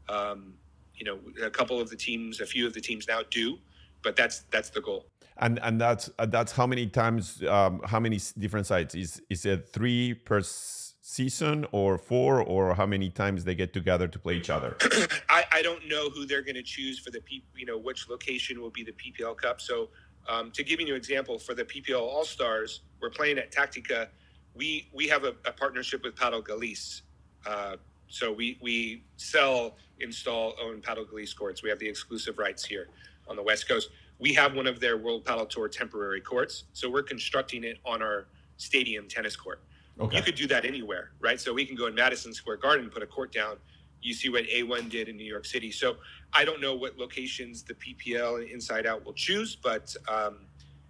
Um, 0.10 0.54
you 0.96 1.06
know, 1.06 1.20
a 1.46 1.50
couple 1.50 1.80
of 1.80 1.90
the 1.90 1.96
teams, 1.96 2.42
a 2.42 2.46
few 2.46 2.66
of 2.66 2.74
the 2.74 2.82
teams 2.82 3.08
now 3.08 3.22
do, 3.30 3.58
but 4.02 4.16
that's 4.16 4.44
that's 4.52 4.70
the 4.70 4.82
goal. 4.82 5.06
And 5.38 5.60
and 5.62 5.80
that's 5.80 6.10
that's 6.30 6.54
how 6.54 6.66
many 6.66 6.88
times, 6.88 7.44
um, 7.44 7.82
how 7.84 8.00
many 8.00 8.20
different 8.40 8.68
sites 8.68 8.96
is 8.96 9.22
is 9.30 9.46
it 9.46 9.68
three 9.68 10.14
per 10.14 10.42
season 10.42 11.68
or 11.72 11.98
four, 11.98 12.42
or 12.42 12.74
how 12.74 12.86
many 12.86 13.10
times 13.10 13.44
they 13.44 13.54
get 13.54 13.74
together 13.74 14.08
to 14.08 14.18
play 14.18 14.36
each 14.36 14.50
other? 14.50 14.78
I, 15.30 15.44
I 15.52 15.62
don't 15.62 15.88
know 15.88 16.10
who 16.10 16.26
they're 16.26 16.42
going 16.42 16.56
to 16.56 16.64
choose 16.64 17.00
for 17.00 17.12
the 17.12 17.20
P, 17.22 17.44
you 17.56 17.66
know 17.66 17.78
which 17.78 18.08
location 18.10 18.62
will 18.62 18.70
be 18.70 18.84
the 18.84 18.94
PPL 18.94 19.36
Cup. 19.38 19.60
So 19.60 19.90
um, 20.28 20.52
to 20.52 20.64
give 20.64 20.80
you 20.80 20.88
an 20.88 20.96
example, 20.96 21.38
for 21.38 21.54
the 21.54 21.64
PPL 21.64 22.00
All 22.00 22.26
Stars, 22.26 22.82
we're 23.02 23.10
playing 23.10 23.38
at 23.38 23.52
Tactica. 23.52 24.08
We 24.56 24.90
we 24.94 25.08
have 25.08 25.24
a, 25.24 25.36
a 25.46 25.52
partnership 25.52 26.04
with 26.04 26.16
Padel 26.16 26.44
Galis. 26.44 27.02
Uh, 27.46 27.76
so 28.08 28.32
we 28.32 28.58
we 28.62 29.04
sell, 29.18 29.76
install, 30.00 30.54
own 30.62 30.82
Padel 30.82 31.10
Galis 31.10 31.36
courts. 31.36 31.62
We 31.64 31.70
have 31.70 31.80
the 31.80 31.88
exclusive 31.88 32.38
rights 32.38 32.66
here 32.66 32.88
on 33.28 33.36
the 33.36 33.44
West 33.44 33.68
Coast. 33.68 33.90
We 34.18 34.34
have 34.34 34.56
one 34.56 34.68
of 34.68 34.80
their 34.80 34.98
World 34.98 35.26
Padel 35.26 35.50
Tour 35.50 35.68
temporary 35.68 36.22
courts. 36.22 36.64
So 36.74 36.90
we're 36.90 37.04
constructing 37.04 37.64
it 37.64 37.80
on 37.86 38.02
our 38.02 38.28
stadium 38.58 39.08
tennis 39.08 39.36
court. 39.36 39.62
Okay. 40.00 40.18
You 40.18 40.24
could 40.24 40.36
do 40.36 40.48
that 40.48 40.66
anywhere, 40.66 41.12
right? 41.20 41.40
So 41.40 41.54
we 41.54 41.66
can 41.66 41.76
go 41.76 41.88
in 41.88 41.96
Madison 41.96 42.34
Square 42.34 42.58
Garden, 42.58 42.90
put 42.90 43.04
a 43.04 43.08
court 43.08 43.32
down. 43.32 43.58
You 44.02 44.14
see 44.14 44.30
what 44.30 44.44
A1 44.46 44.90
did 44.90 45.10
in 45.10 45.18
New 45.18 45.26
York 45.26 45.46
City. 45.46 45.72
So 45.72 45.98
I 46.36 46.46
don't 46.46 46.62
know 46.62 46.76
what 46.76 46.98
locations 46.98 47.64
the 47.64 47.74
PPL 47.74 48.42
and 48.42 48.50
Inside 48.50 48.86
Out 48.86 49.06
will 49.06 49.14
choose, 49.14 49.56
but 49.56 49.96
um, 50.08 50.40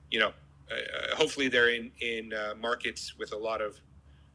you 0.10 0.20
know, 0.20 0.34
uh, 0.72 1.16
hopefully 1.16 1.48
they're 1.48 1.70
in 1.70 1.92
in 2.02 2.34
uh, 2.34 2.54
markets 2.60 3.18
with 3.18 3.32
a 3.32 3.38
lot 3.38 3.62
of 3.62 3.80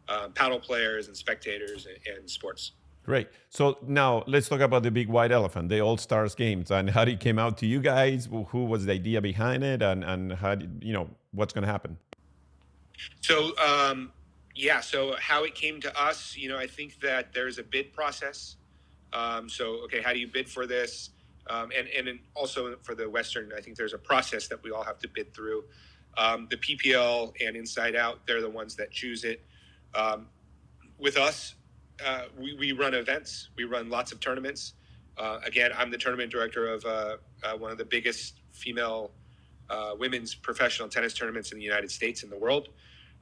uh, 0.09 0.29
padel 0.29 0.62
players 0.62 1.09
and 1.09 1.16
spectators 1.16 1.87
and, 1.87 2.16
and 2.16 2.31
sports. 2.31 2.73
Great. 3.05 3.29
So 3.49 3.79
now 3.87 4.23
let's 4.27 4.49
talk 4.49 4.61
about 4.61 4.83
the 4.83 4.90
big 4.90 5.09
white 5.09 5.33
elephant, 5.33 5.68
the 5.68 5.81
All 5.81 5.96
Stars 5.96 6.35
games, 6.35 6.70
and 6.70 6.90
how 6.90 7.03
it 7.03 7.18
came 7.18 7.38
out 7.38 7.59
to 7.59 7.66
you 7.66 7.81
guys. 7.81 8.27
Who 8.27 8.44
who 8.44 8.64
was 8.66 8.87
the 8.87 8.92
idea 8.92 9.20
behind 9.20 9.64
it, 9.64 9.83
and 9.83 10.05
and 10.05 10.33
how 10.35 10.55
did, 10.55 10.83
you 10.85 10.92
know 10.92 11.09
what's 11.33 11.53
going 11.53 11.62
to 11.62 11.70
happen? 11.70 11.99
So, 13.20 13.57
um, 13.59 14.12
yeah, 14.55 14.81
so 14.81 15.16
how 15.18 15.44
it 15.44 15.55
came 15.55 15.81
to 15.81 16.01
us, 16.01 16.37
you 16.37 16.49
know, 16.49 16.59
I 16.59 16.66
think 16.66 17.01
that 17.01 17.33
there's 17.33 17.59
a 17.59 17.62
bid 17.62 17.92
process. 17.92 18.57
Um, 19.12 19.49
so, 19.49 19.83
okay, 19.85 20.01
how 20.01 20.12
do 20.12 20.18
you 20.18 20.29
bid 20.29 20.49
for 20.49 20.66
this? 20.66 21.11
Um, 21.49 21.70
and, 21.77 21.88
and 21.88 22.18
also 22.35 22.77
for 22.83 22.94
the 22.94 23.09
Western, 23.09 23.51
I 23.57 23.61
think 23.61 23.77
there's 23.77 23.94
a 23.94 23.99
process 23.99 24.46
that 24.49 24.62
we 24.62 24.70
all 24.70 24.85
have 24.85 24.99
to 24.99 25.09
bid 25.09 25.35
through. 25.35 25.64
Um, 26.16 26.49
the 26.51 26.57
PPL 26.57 27.33
and 27.44 27.57
Inside 27.57 27.96
Out, 27.96 28.20
they're 28.27 28.40
the 28.40 28.51
ones 28.51 28.77
that 28.77 28.90
choose 28.90 29.25
it. 29.25 29.42
Um, 29.94 30.27
with 30.99 31.16
us, 31.16 31.55
uh, 32.05 32.25
we, 32.38 32.55
we 32.55 32.73
run 32.73 32.94
events, 32.94 33.51
we 33.57 33.64
run 33.64 33.90
lots 33.90 34.12
of 34.12 34.20
tournaments. 34.20 34.75
Uh, 35.18 35.38
again, 35.44 35.70
I'm 35.77 35.90
the 35.90 35.99
tournament 35.99 36.31
director 36.31 36.73
of 36.73 36.85
uh, 36.85 37.16
uh, 37.42 37.57
one 37.57 37.70
of 37.70 37.79
the 37.79 37.85
biggest 37.85 38.40
female 38.53 39.11
uh, 39.68 39.92
women's 39.99 40.35
professional 40.35 40.88
tennis 40.88 41.14
tournaments 41.14 41.53
in 41.53 41.59
the 41.59 41.64
United 41.64 41.90
States 41.90 42.23
and 42.23 42.33
the 42.33 42.38
world. 42.38 42.68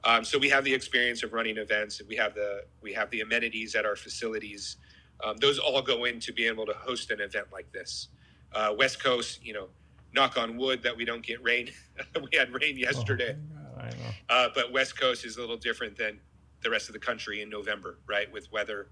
Um, 0.03 0.23
so 0.23 0.37
we 0.37 0.49
have 0.49 0.63
the 0.63 0.73
experience 0.73 1.23
of 1.23 1.33
running 1.33 1.57
events, 1.57 1.99
and 1.99 2.07
we 2.07 2.15
have 2.15 2.33
the 2.33 2.63
we 2.81 2.93
have 2.93 3.09
the 3.09 3.21
amenities 3.21 3.75
at 3.75 3.85
our 3.85 3.97
facilities. 3.97 4.77
Um, 5.23 5.37
those 5.37 5.59
all 5.59 5.81
go 5.81 6.05
into 6.05 6.33
being 6.33 6.49
able 6.49 6.65
to 6.65 6.73
host 6.73 7.11
an 7.11 7.19
event 7.19 7.47
like 7.51 7.71
this. 7.71 8.07
Uh, 8.53 8.73
West 8.77 9.03
Coast, 9.03 9.43
you 9.43 9.53
know, 9.53 9.67
knock 10.13 10.37
on 10.37 10.57
wood 10.57 10.81
that 10.83 10.95
we 10.95 11.05
don't 11.05 11.23
get 11.23 11.43
rain. 11.43 11.71
we 12.15 12.37
had 12.37 12.51
rain 12.51 12.77
yesterday, 12.77 13.35
I 13.77 13.83
know. 13.83 13.89
uh, 14.29 14.49
but 14.55 14.71
West 14.71 14.99
Coast 14.99 15.25
is 15.25 15.37
a 15.37 15.41
little 15.41 15.57
different 15.57 15.97
than 15.97 16.19
the 16.61 16.69
rest 16.69 16.89
of 16.89 16.93
the 16.93 16.99
country 16.99 17.41
in 17.41 17.49
November, 17.49 17.99
right? 18.07 18.31
With 18.31 18.51
weather, 18.51 18.89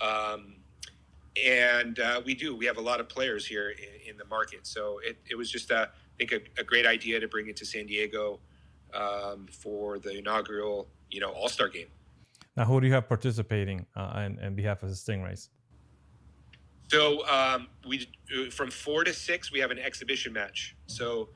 um, 0.00 0.56
and 1.42 1.98
uh, 1.98 2.20
we 2.24 2.34
do. 2.34 2.56
We 2.56 2.66
have 2.66 2.78
a 2.78 2.82
lot 2.82 3.00
of 3.00 3.08
players 3.08 3.46
here 3.46 3.70
in, 3.70 4.10
in 4.10 4.16
the 4.16 4.24
market, 4.26 4.66
so 4.66 5.00
it, 5.04 5.18
it 5.28 5.34
was 5.36 5.50
just, 5.50 5.70
uh, 5.70 5.86
I 5.88 6.16
think, 6.18 6.32
a, 6.32 6.60
a 6.60 6.64
great 6.64 6.86
idea 6.86 7.20
to 7.20 7.28
bring 7.28 7.48
it 7.48 7.56
to 7.56 7.66
San 7.66 7.86
Diego 7.86 8.40
um, 8.94 9.46
for 9.50 9.98
the 9.98 10.18
inaugural, 10.18 10.88
you 11.10 11.20
know, 11.20 11.30
All 11.30 11.48
Star 11.48 11.68
game. 11.68 11.88
Now, 12.56 12.64
who 12.64 12.80
do 12.80 12.86
you 12.86 12.92
have 12.94 13.06
participating 13.06 13.86
uh, 13.94 14.12
on, 14.14 14.38
on 14.42 14.54
behalf 14.54 14.82
of 14.82 14.88
the 14.88 14.94
Stingrays? 14.94 15.48
So 16.88 17.26
um, 17.26 17.68
we 17.86 18.08
from 18.50 18.70
four 18.70 19.04
to 19.04 19.12
six, 19.12 19.52
we 19.52 19.60
have 19.60 19.70
an 19.70 19.78
exhibition 19.78 20.32
match. 20.32 20.76
So 20.86 21.28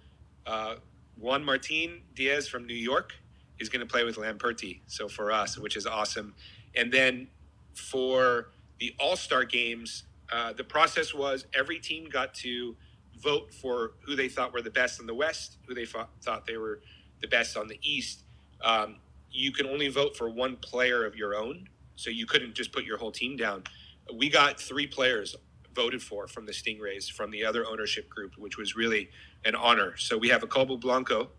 uh, 0.46 0.76
Juan 1.16 1.44
Martin 1.44 2.02
Diaz 2.14 2.48
from 2.48 2.66
New 2.66 2.74
York 2.74 3.14
is 3.58 3.68
going 3.68 3.80
to 3.80 3.86
play 3.86 4.04
with 4.04 4.16
Lamperti. 4.16 4.80
So 4.86 5.08
for 5.08 5.32
us, 5.32 5.58
which 5.58 5.76
is 5.76 5.86
awesome. 5.86 6.34
And 6.74 6.92
then 6.92 7.28
for 7.74 8.50
the 8.78 8.94
All 8.98 9.16
Star 9.16 9.44
games, 9.44 10.04
uh, 10.32 10.52
the 10.52 10.64
process 10.64 11.12
was 11.12 11.46
every 11.54 11.78
team 11.78 12.08
got 12.08 12.34
to 12.34 12.76
vote 13.20 13.52
for 13.52 13.92
who 14.02 14.16
they 14.16 14.28
thought 14.28 14.52
were 14.52 14.62
the 14.62 14.70
best 14.70 15.00
in 15.00 15.06
the 15.06 15.14
West, 15.14 15.58
who 15.66 15.74
they 15.74 15.84
thought, 15.84 16.10
thought 16.22 16.46
they 16.46 16.56
were 16.56 16.80
the 17.20 17.28
best 17.28 17.56
on 17.56 17.68
the 17.68 17.78
East. 17.82 18.22
Um, 18.64 18.96
you 19.30 19.52
can 19.52 19.66
only 19.66 19.88
vote 19.88 20.16
for 20.16 20.30
one 20.30 20.56
player 20.56 21.04
of 21.04 21.14
your 21.16 21.34
own, 21.34 21.68
so 21.96 22.10
you 22.10 22.26
couldn't 22.26 22.54
just 22.54 22.72
put 22.72 22.84
your 22.84 22.98
whole 22.98 23.12
team 23.12 23.36
down. 23.36 23.64
We 24.14 24.28
got 24.28 24.60
three 24.60 24.86
players 24.86 25.36
voted 25.74 26.02
for 26.02 26.26
from 26.26 26.46
the 26.46 26.52
Stingrays 26.52 27.10
from 27.10 27.30
the 27.30 27.44
other 27.44 27.64
ownership 27.66 28.08
group, 28.08 28.32
which 28.36 28.56
was 28.58 28.74
really 28.76 29.08
an 29.44 29.54
honor. 29.54 29.96
So 29.96 30.18
we 30.18 30.28
have 30.28 30.40
Jacobo 30.42 30.76
Blanco, 30.76 31.30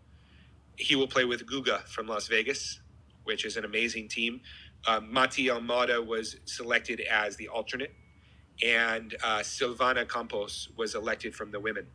he 0.76 0.96
will 0.96 1.06
play 1.06 1.24
with 1.24 1.46
Guga 1.46 1.82
from 1.86 2.06
Las 2.06 2.28
Vegas, 2.28 2.80
which 3.24 3.44
is 3.44 3.56
an 3.56 3.64
amazing 3.64 4.08
team. 4.08 4.40
Um, 4.88 5.12
Mati 5.12 5.46
Almada 5.46 6.04
was 6.04 6.36
selected 6.46 7.00
as 7.00 7.36
the 7.36 7.48
alternate, 7.48 7.92
and 8.64 9.14
uh, 9.22 9.38
Silvana 9.40 10.08
Campos 10.08 10.70
was 10.76 10.94
elected 10.94 11.34
from 11.34 11.50
the 11.52 11.60
women 11.60 11.86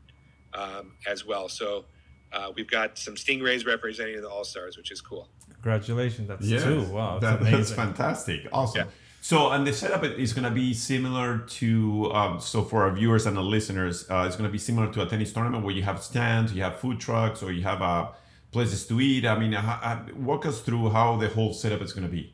um, 0.53 0.93
as 1.07 1.25
well. 1.25 1.49
So 1.49 1.85
uh, 2.31 2.51
we've 2.55 2.69
got 2.69 2.97
some 2.97 3.15
Stingrays 3.15 3.65
representing 3.65 4.21
the 4.21 4.29
All 4.29 4.43
Stars, 4.45 4.77
which 4.77 4.91
is 4.91 5.01
cool. 5.01 5.27
Congratulations, 5.53 6.27
that's 6.27 6.45
Yes, 6.45 6.63
two. 6.63 6.83
Wow, 6.83 7.19
that's 7.19 7.43
that- 7.43 7.51
that's 7.51 7.71
fantastic. 7.71 8.47
Awesome. 8.53 8.85
Yeah. 8.87 8.91
So, 9.27 9.49
and 9.49 9.67
the 9.67 9.73
setup 9.73 10.05
is 10.05 10.31
going 10.31 10.45
to 10.45 10.51
be 10.51 10.73
similar 10.73 11.39
to, 11.39 12.09
um, 12.13 12.39
so 12.39 12.63
for 12.63 12.83
our 12.83 12.91
viewers 12.91 13.25
and 13.25 13.35
the 13.35 13.41
listeners, 13.41 14.09
uh, 14.09 14.23
it's 14.25 14.37
going 14.37 14.47
to 14.47 14.51
be 14.51 14.57
similar 14.57 14.89
to 14.93 15.01
a 15.01 15.05
tennis 15.05 15.33
tournament 15.33 15.65
where 15.65 15.75
you 15.75 15.83
have 15.83 16.01
stands, 16.01 16.53
you 16.53 16.61
have 16.61 16.79
food 16.79 16.97
trucks, 17.01 17.43
or 17.43 17.51
you 17.51 17.61
have 17.63 17.81
uh, 17.81 18.07
places 18.53 18.87
to 18.87 19.01
eat. 19.01 19.25
I 19.25 19.37
mean, 19.37 19.53
uh, 19.53 19.79
uh, 19.83 19.99
walk 20.15 20.45
us 20.45 20.61
through 20.61 20.91
how 20.91 21.17
the 21.17 21.27
whole 21.27 21.51
setup 21.51 21.81
is 21.81 21.91
going 21.91 22.07
to 22.07 22.09
be. 22.09 22.33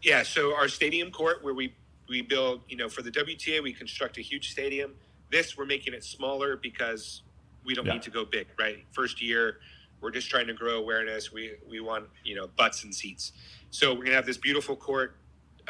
Yeah, 0.00 0.22
so 0.22 0.54
our 0.56 0.66
stadium 0.68 1.10
court 1.10 1.44
where 1.44 1.52
we 1.52 1.74
we 2.08 2.22
build, 2.22 2.62
you 2.70 2.78
know, 2.78 2.88
for 2.88 3.02
the 3.02 3.10
WTA 3.10 3.62
we 3.62 3.74
construct 3.74 4.16
a 4.16 4.22
huge 4.22 4.50
stadium. 4.50 4.94
This 5.30 5.58
we're 5.58 5.66
making 5.66 5.92
it 5.92 6.04
smaller 6.04 6.56
because 6.56 7.20
we 7.66 7.74
don't 7.74 7.84
Yeah. 7.84 7.92
need 7.92 8.02
to 8.04 8.10
go 8.10 8.24
big, 8.24 8.46
right? 8.58 8.82
First 8.92 9.20
year, 9.20 9.60
we're 10.00 10.10
just 10.10 10.30
trying 10.30 10.46
to 10.46 10.54
grow 10.54 10.78
awareness. 10.78 11.32
We 11.32 11.56
we 11.68 11.80
want 11.80 12.08
you 12.24 12.34
know 12.34 12.46
butts 12.56 12.84
and 12.84 12.94
seats. 12.94 13.32
So 13.70 13.92
we're 13.92 14.04
gonna 14.04 14.16
have 14.16 14.24
this 14.24 14.38
beautiful 14.38 14.74
court. 14.74 15.17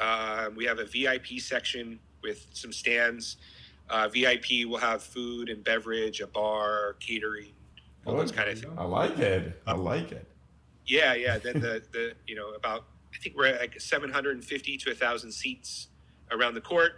Um, 0.00 0.54
we 0.54 0.64
have 0.64 0.78
a 0.78 0.84
VIP 0.84 1.40
section 1.40 1.98
with 2.22 2.46
some 2.52 2.72
stands. 2.72 3.36
Uh, 3.90 4.08
VIP 4.08 4.66
will 4.66 4.78
have 4.78 5.02
food 5.02 5.48
and 5.48 5.64
beverage, 5.64 6.20
a 6.20 6.26
bar, 6.26 6.96
catering, 7.00 7.52
all 8.04 8.16
those 8.16 8.32
kind 8.32 8.48
of 8.48 8.58
things. 8.58 8.72
I 8.76 8.84
like 8.84 9.18
it. 9.18 9.60
I 9.66 9.72
like 9.72 10.12
it. 10.12 10.26
Yeah, 10.86 11.14
yeah. 11.14 11.38
Then 11.38 11.60
the 11.60 11.82
the 11.92 12.12
you 12.26 12.34
know 12.34 12.50
about 12.50 12.84
I 13.14 13.18
think 13.18 13.36
we're 13.36 13.46
at 13.46 13.60
like 13.60 13.80
750 13.80 14.76
to 14.78 14.90
1,000 14.90 15.32
seats 15.32 15.88
around 16.30 16.54
the 16.54 16.60
court. 16.60 16.92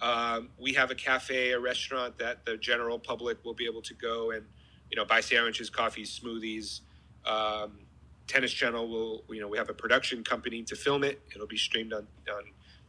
Um, 0.00 0.50
we 0.58 0.72
have 0.74 0.90
a 0.90 0.94
cafe, 0.94 1.52
a 1.52 1.60
restaurant 1.60 2.18
that 2.18 2.44
the 2.44 2.56
general 2.56 2.98
public 2.98 3.44
will 3.44 3.54
be 3.54 3.66
able 3.66 3.82
to 3.82 3.94
go 3.94 4.30
and 4.30 4.44
you 4.90 4.96
know 4.96 5.04
buy 5.04 5.20
sandwiches, 5.20 5.70
coffees, 5.70 6.18
smoothies. 6.18 6.80
Um, 7.24 7.85
Tennis 8.26 8.52
Channel 8.52 8.88
will 8.88 9.24
you 9.30 9.40
know 9.40 9.48
we 9.48 9.58
have 9.58 9.70
a 9.70 9.74
production 9.74 10.24
company 10.24 10.62
to 10.64 10.76
film 10.76 11.04
it. 11.04 11.20
It'll 11.34 11.46
be 11.46 11.56
streamed 11.56 11.92
on 11.92 12.06
on 12.32 12.42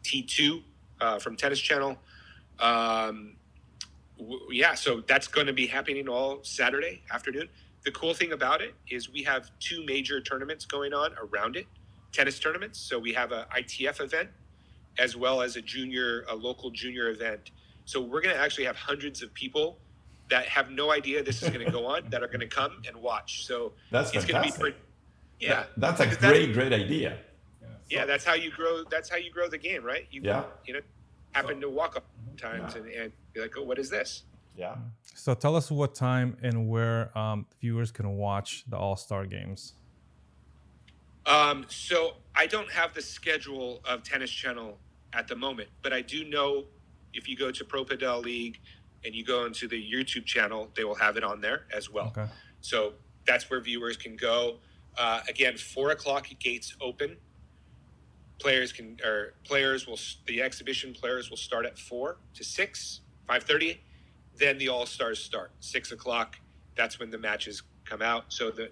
T2 0.04 0.64
uh, 1.02 1.20
from 1.20 1.36
Tennis 1.36 1.60
Channel. 1.60 1.98
Um, 2.60 3.36
w- 4.18 4.48
yeah, 4.52 4.74
so 4.74 5.02
that's 5.08 5.28
going 5.28 5.48
to 5.48 5.54
be 5.54 5.68
happening 5.68 6.08
all 6.08 6.44
Saturday 6.44 7.04
afternoon. 7.12 7.50
The 7.84 7.92
cool 7.92 8.14
thing 8.14 8.34
about 8.34 8.62
it 8.62 8.74
is 8.90 9.12
we 9.12 9.24
have 9.24 9.52
two 9.60 9.86
major 9.86 10.20
tournaments 10.20 10.66
going 10.66 10.94
on 10.94 11.12
around 11.22 11.56
it, 11.56 11.68
tennis 12.12 12.40
tournaments. 12.40 12.80
So 12.80 12.98
we 13.00 13.14
have 13.14 13.32
a 13.32 13.48
ITF 13.56 14.02
event 14.02 14.30
as 14.98 15.16
well 15.16 15.42
as 15.42 15.56
a 15.56 15.62
junior, 15.62 16.26
a 16.28 16.36
local 16.36 16.72
junior 16.72 17.10
event. 17.10 17.52
So 17.86 18.02
we're 18.02 18.22
going 18.22 18.36
to 18.36 18.42
actually 18.42 18.66
have 18.66 18.76
hundreds 18.76 19.22
of 19.22 19.34
people 19.34 19.78
that 20.30 20.48
have 20.48 20.72
no 20.72 20.92
idea 20.92 21.24
this 21.24 21.42
is 21.42 21.50
going 21.50 21.66
to 21.66 21.72
go 21.72 21.86
on 21.86 22.10
that 22.10 22.22
are 22.22 22.28
going 22.28 22.42
to 22.42 22.48
come 22.48 22.82
and 22.88 22.98
watch. 22.98 23.46
So 23.46 23.74
That's 23.92 24.12
it's 24.14 24.26
going 24.26 24.44
to 24.44 24.52
be 24.52 24.58
pretty. 24.58 24.78
Yeah, 25.40 25.50
That- 25.50 25.70
that's 25.78 26.00
a 26.00 26.04
Because 26.04 26.18
that- 26.20 26.30
great, 26.30 26.54
great 26.54 26.74
idea. 26.74 27.20
yeah, 27.90 28.06
that's 28.06 28.26
how 28.26 28.34
you 28.34 28.52
grow. 28.52 28.84
That's 28.84 29.10
how 29.10 29.18
you 29.18 29.32
grow 29.32 29.48
the 29.48 29.58
game, 29.58 29.84
right? 29.84 30.08
You, 30.12 30.22
Yeah. 30.24 30.46
You 30.66 30.74
know, 30.76 30.82
happen 31.34 31.62
to 31.62 31.70
walk 31.70 31.96
up 31.96 32.06
times 32.38 32.76
and, 32.76 32.88
and 32.88 33.12
be 33.34 33.42
like, 33.42 33.56
oh, 33.58 33.64
what 33.64 33.78
is 33.78 33.90
this? 33.90 34.24
Yeah. 34.56 34.76
So 35.14 35.36
tell 35.36 35.56
us 35.56 35.70
what 35.70 35.94
time 35.94 36.38
and 36.42 36.68
where 36.68 37.16
um, 37.18 37.46
viewers 37.62 37.92
can 37.92 38.18
watch 38.18 38.64
the 38.68 38.78
All 38.78 38.96
Star 38.96 39.26
games. 39.28 39.74
Um, 41.26 41.66
so 41.70 42.16
I 42.36 42.48
don't 42.48 42.72
have 42.72 42.94
the 42.94 43.02
schedule 43.02 43.82
of 43.86 44.02
Tennis 44.04 44.32
Channel 44.32 44.80
at 45.14 45.28
the 45.28 45.36
moment, 45.36 45.70
but 45.84 45.92
I 45.94 46.02
do 46.02 46.24
know 46.26 46.66
if 47.14 47.28
you 47.28 47.36
go 47.38 47.52
to 47.52 47.66
Pro 47.66 47.84
Padel 47.84 48.24
League 48.24 48.60
and 49.06 49.14
you 49.14 49.24
go 49.26 49.46
into 49.46 49.68
the 49.68 49.76
YouTube 49.92 50.26
channel, 50.26 50.72
they 50.76 50.84
will 50.84 50.96
have 50.96 51.18
it 51.18 51.24
on 51.24 51.42
there 51.42 51.66
as 51.76 51.90
well. 51.90 52.08
Okay. 52.08 52.28
So 52.62 52.94
that's 53.26 53.50
where 53.50 53.60
viewers 53.62 53.98
can 53.98 54.16
go. 54.16 54.58
Uh, 54.98 55.22
again, 55.30 55.58
four 55.58 55.92
o'clock 55.92 56.28
gates 56.40 56.76
open. 56.82 57.18
Players 58.40 58.72
can 58.72 58.98
or 59.04 59.34
players 59.44 59.88
will 59.88 60.00
the 60.28 60.42
exhibition 60.42 60.94
players 60.94 61.30
will 61.30 61.38
start 61.38 61.66
at 61.66 61.78
four 61.78 62.18
to 62.36 62.44
six, 62.44 63.02
five 63.28 63.44
thirty. 63.44 63.82
Then 64.36 64.58
the 64.58 64.70
all 64.70 64.86
stars 64.86 65.20
start 65.24 65.52
six 65.60 65.92
o'clock. 65.92 66.38
That's 66.76 67.00
when 67.00 67.10
the 67.10 67.18
matches 67.18 67.64
come 67.86 68.02
out. 68.02 68.26
So 68.30 68.52
the 68.52 68.72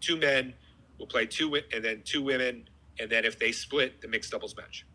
two 0.00 0.16
men 0.16 0.54
will 0.98 1.06
play 1.06 1.26
two 1.26 1.54
and 1.54 1.84
then 1.84 2.02
two 2.04 2.22
women, 2.22 2.68
and 3.00 3.10
then 3.10 3.24
if 3.24 3.38
they 3.38 3.50
split, 3.50 4.00
the 4.00 4.08
mixed 4.08 4.30
doubles 4.30 4.56
match. 4.56 4.86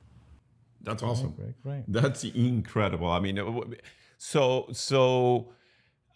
That's 0.81 1.03
awesome. 1.03 1.31
Great, 1.31 1.61
great. 1.63 1.83
That's 1.87 2.23
incredible. 2.23 3.09
I 3.09 3.19
mean, 3.19 3.75
so 4.17 4.67
so 4.71 5.51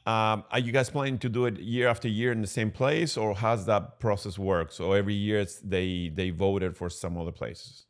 um, 0.05 0.43
are 0.51 0.59
you 0.59 0.71
guys 0.71 0.89
planning 0.89 1.19
to 1.19 1.29
do 1.29 1.45
it 1.45 1.59
year 1.59 1.87
after 1.87 2.07
year 2.07 2.31
in 2.31 2.41
the 2.41 2.47
same 2.47 2.71
place, 2.71 3.17
or 3.17 3.35
how's 3.35 3.65
that 3.65 3.99
process 3.99 4.39
work? 4.39 4.71
So 4.71 4.93
every 4.93 5.13
year 5.13 5.39
it's, 5.39 5.59
they 5.59 6.11
they 6.13 6.29
voted 6.29 6.75
for 6.77 6.89
some 6.89 7.17
other 7.17 7.31
places. 7.31 7.85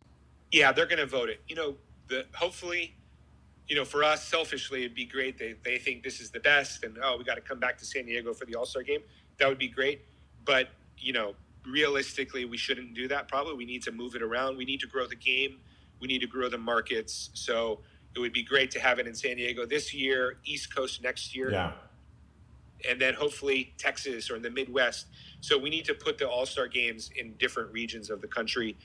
Yeah, 0.51 0.71
they're 0.71 0.87
going 0.87 0.99
to 0.99 1.05
vote 1.05 1.29
it. 1.29 1.41
You 1.47 1.55
know, 1.55 1.75
the 2.07 2.25
hopefully, 2.33 2.95
you 3.67 3.75
know, 3.75 3.85
for 3.85 4.03
us 4.03 4.27
selfishly, 4.27 4.83
it'd 4.83 4.95
be 4.95 5.05
great. 5.05 5.37
They 5.37 5.55
they 5.63 5.77
think 5.77 6.03
this 6.03 6.19
is 6.19 6.31
the 6.31 6.39
best, 6.39 6.83
and 6.83 6.97
oh, 7.01 7.15
we 7.17 7.23
got 7.23 7.35
to 7.35 7.41
come 7.41 7.59
back 7.59 7.77
to 7.77 7.85
San 7.85 8.05
Diego 8.05 8.33
for 8.33 8.45
the 8.45 8.55
All 8.55 8.65
Star 8.65 8.83
game. 8.83 9.01
That 9.37 9.47
would 9.47 9.59
be 9.59 9.69
great. 9.69 10.01
But 10.45 10.69
you 10.97 11.13
know, 11.13 11.35
realistically, 11.65 12.45
we 12.45 12.57
shouldn't 12.57 12.95
do 12.95 13.07
that. 13.07 13.27
Probably, 13.27 13.53
we 13.53 13.65
need 13.65 13.83
to 13.83 13.91
move 13.91 14.15
it 14.15 14.23
around. 14.23 14.57
We 14.57 14.65
need 14.65 14.79
to 14.81 14.87
grow 14.87 15.07
the 15.07 15.15
game. 15.15 15.59
We 16.01 16.07
need 16.07 16.19
to 16.19 16.27
grow 16.27 16.49
the 16.49 16.57
markets. 16.57 17.29
So 17.33 17.81
it 18.15 18.19
would 18.19 18.33
be 18.33 18.43
great 18.43 18.71
to 18.71 18.79
have 18.79 18.99
it 18.99 19.07
in 19.07 19.13
San 19.13 19.37
Diego 19.37 19.65
this 19.65 19.93
year, 19.93 20.37
East 20.43 20.75
Coast 20.75 21.03
next 21.03 21.35
year 21.35 21.51
Yeah. 21.51 21.73
And 22.87 22.99
then 22.99 23.13
hopefully 23.13 23.73
Texas 23.77 24.29
or 24.29 24.35
in 24.35 24.41
the 24.41 24.49
Midwest. 24.49 25.07
So 25.41 25.57
we 25.57 25.69
need 25.69 25.85
to 25.85 25.93
put 25.93 26.17
the 26.17 26.27
All 26.27 26.45
Star 26.45 26.67
games 26.67 27.09
in 27.15 27.33
different 27.33 27.71
regions 27.71 28.09
of 28.09 28.21
the 28.21 28.27
country, 28.27 28.77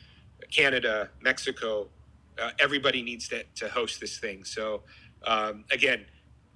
Canada, 0.51 1.11
Mexico. 1.21 1.89
Uh, 2.41 2.51
everybody 2.59 3.03
needs 3.03 3.29
to, 3.29 3.45
to 3.57 3.69
host 3.69 4.01
this 4.01 4.19
thing. 4.19 4.45
So 4.45 4.83
um, 5.27 5.65
again, 5.71 6.07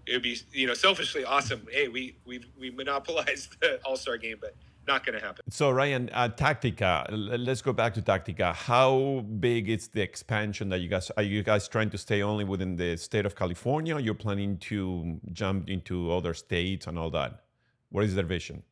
it 0.07 0.13
would 0.13 0.23
be 0.23 0.39
you 0.53 0.67
know 0.67 0.75
selfishly 0.75 1.25
awesome. 1.25 1.67
Hey, 1.71 1.89
we 1.89 2.17
we 2.25 2.41
we 2.59 2.71
monopolized 2.71 3.57
the 3.61 3.81
All 3.85 3.97
Star 3.97 4.17
game, 4.17 4.39
but 4.41 4.55
not 4.89 5.07
going 5.07 5.17
to 5.19 5.25
happen. 5.25 5.45
So 5.51 5.71
Ryan, 5.71 6.11
uh, 6.13 6.31
Tactica. 6.31 7.07
Let's 7.11 7.63
go 7.63 7.73
back 7.73 7.95
to 7.95 8.03
Tactica. 8.03 8.53
How 8.55 9.25
big 9.39 9.69
is 9.69 9.87
the 9.89 10.03
expansion 10.03 10.71
that 10.71 10.81
you 10.81 10.89
guys 10.89 11.13
are? 11.17 11.23
You 11.23 11.45
guys 11.45 11.69
trying 11.69 11.91
to 11.91 11.99
stay 11.99 12.23
only 12.23 12.45
within 12.45 12.75
the 12.75 12.97
state 12.97 13.27
of 13.27 13.37
California? 13.37 13.95
Or 13.95 14.01
you're 14.01 14.15
planning 14.15 14.59
to 14.71 15.21
jump 15.33 15.69
into 15.69 16.11
other 16.11 16.35
states 16.35 16.89
and 16.89 16.99
all 16.99 17.11
that. 17.11 17.45
What 17.91 18.05
is 18.05 18.17
their 18.17 18.25
vision? 18.25 18.65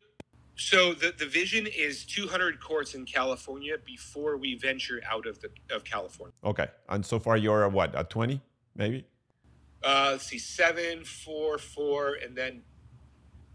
So 0.57 0.95
the, 0.95 1.13
the 1.17 1.27
vision 1.27 1.67
is 1.67 2.05
200 2.07 2.61
courts 2.61 2.95
in 2.95 3.05
California 3.05 3.77
before 3.85 4.39
we 4.39 4.57
venture 4.57 5.01
out 5.09 5.27
of 5.27 5.39
the 5.41 5.51
of 5.71 5.85
California. 5.85 6.35
Okay, 6.43 6.69
and 6.89 7.05
so 7.05 7.19
far 7.19 7.37
you're 7.37 7.65
at 7.67 7.73
what? 7.73 7.95
At 7.95 8.09
twenty, 8.09 8.41
maybe? 8.75 9.05
Uh, 9.85 10.09
let's 10.13 10.25
see, 10.25 10.39
seven, 10.39 11.05
four, 11.05 11.59
four, 11.59 12.17
and 12.25 12.35
then 12.35 12.63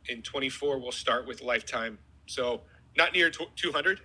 in 0.08 0.21
24 0.21 0.80
we'll 0.80 0.91
start 0.91 1.28
with 1.28 1.41
lifetime. 1.41 1.97
So 2.27 2.62
not 2.97 3.13
near 3.13 3.29
tw 3.29 3.53
200, 3.55 4.01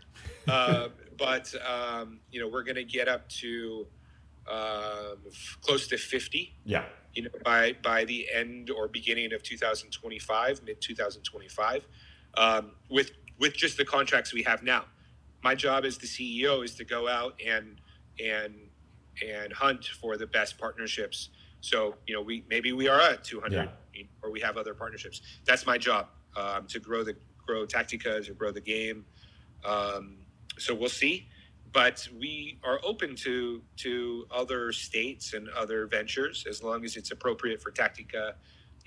uh, 0.48 0.88
but 1.18 1.52
um, 1.66 2.20
you 2.31 2.40
know 2.40 2.48
we're 2.48 2.62
going 2.62 2.76
to 2.76 2.85
get 2.85 3.09
up 3.09 3.29
to 3.29 3.87
um, 4.48 5.18
close 5.61 5.87
to 5.88 5.98
50. 5.98 6.55
Yeah. 6.64 6.85
You 7.14 7.24
know 7.24 7.31
by 7.44 7.74
by 7.83 8.05
the 8.05 8.26
end 8.33 8.70
or 8.70 8.88
beginning 8.88 9.33
of 9.33 9.42
2025, 9.42 10.62
mid 10.64 10.81
2025, 10.81 11.87
um, 12.37 12.72
with 12.90 13.12
with 13.38 13.55
just 13.55 13.76
the 13.76 13.85
contracts 13.85 14.33
we 14.33 14.42
have 14.42 14.62
now. 14.62 14.85
My 15.42 15.55
job 15.55 15.85
as 15.85 15.98
the 15.98 16.07
CEO 16.07 16.64
is 16.64 16.74
to 16.74 16.85
go 16.85 17.09
out 17.09 17.40
and 17.44 17.81
and 18.22 18.55
and 19.26 19.52
hunt 19.52 19.87
for 19.87 20.16
the 20.16 20.26
best 20.26 20.59
partnerships. 20.59 21.31
So 21.61 21.96
you 22.07 22.14
know, 22.14 22.22
we 22.22 22.44
maybe 22.48 22.72
we 22.72 22.88
are 22.88 23.00
at 23.00 23.24
200, 23.24 23.70
or 24.22 24.31
we 24.31 24.40
have 24.40 24.57
other 24.57 24.74
partnerships. 24.74 25.22
That's 25.44 25.66
my 25.66 25.79
job 25.79 26.09
um, 26.37 26.66
to 26.68 26.79
grow 26.79 27.02
the 27.02 27.16
grow 27.47 27.67
Tactica, 27.67 28.29
or 28.29 28.35
grow 28.35 28.53
the 28.53 28.61
game. 28.61 29.05
Um, 29.65 30.19
so 30.59 30.75
we'll 30.75 30.89
see, 30.89 31.29
but 31.73 32.07
we 32.19 32.59
are 32.65 32.81
open 32.85 33.15
to 33.17 33.63
to 33.79 34.27
other 34.31 34.73
states 34.73 35.35
and 35.35 35.49
other 35.51 35.87
ventures 35.87 36.47
as 36.49 36.63
long 36.63 36.85
as 36.85 36.97
it's 36.97 37.11
appropriate 37.11 37.63
for 37.63 37.71
Tactica 37.71 38.33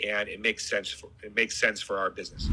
and 0.05 0.29
it 0.29 0.41
makes 0.41 0.69
sense 0.69 0.91
for 0.91 1.09
it 1.23 1.35
makes 1.35 1.59
sense 1.59 1.81
for 1.81 1.97
our 1.97 2.09
business. 2.09 2.49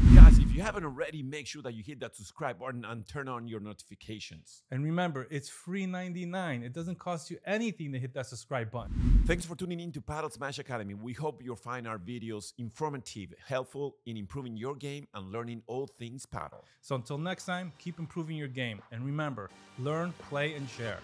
You 0.57 0.63
haven't 0.63 0.85
already, 0.85 1.21
make 1.21 1.45
sure 1.45 1.61
that 1.61 1.75
you 1.75 1.83
hit 1.83 1.99
that 1.99 2.15
subscribe 2.15 2.57
button 2.57 2.83
and 2.83 3.07
turn 3.07 3.27
on 3.27 3.47
your 3.47 3.59
notifications. 3.59 4.63
And 4.71 4.83
remember, 4.83 5.27
it's 5.29 5.49
free 5.49 5.85
99. 5.85 6.63
It 6.63 6.73
doesn't 6.73 6.97
cost 6.97 7.29
you 7.29 7.37
anything 7.45 7.91
to 7.91 7.99
hit 7.99 8.15
that 8.15 8.25
subscribe 8.25 8.71
button. 8.71 9.21
Thanks 9.27 9.45
for 9.45 9.55
tuning 9.55 9.79
in 9.79 9.91
to 9.91 10.01
Padel 10.01 10.31
Smash 10.31 10.57
Academy. 10.57 10.95
We 10.95 11.13
hope 11.13 11.43
you'll 11.43 11.55
find 11.55 11.87
our 11.87 11.99
videos 11.99 12.53
informative, 12.57 13.35
helpful 13.45 13.97
in 14.07 14.17
improving 14.17 14.57
your 14.57 14.73
game 14.73 15.07
and 15.13 15.31
learning 15.31 15.61
all 15.67 15.85
things 15.85 16.25
padel. 16.25 16.63
So 16.81 16.95
until 16.95 17.19
next 17.19 17.45
time, 17.45 17.71
keep 17.77 17.99
improving 17.99 18.35
your 18.35 18.47
game. 18.47 18.81
And 18.91 19.05
remember, 19.05 19.51
learn, 19.77 20.11
play, 20.27 20.55
and 20.55 20.67
share. 20.67 20.97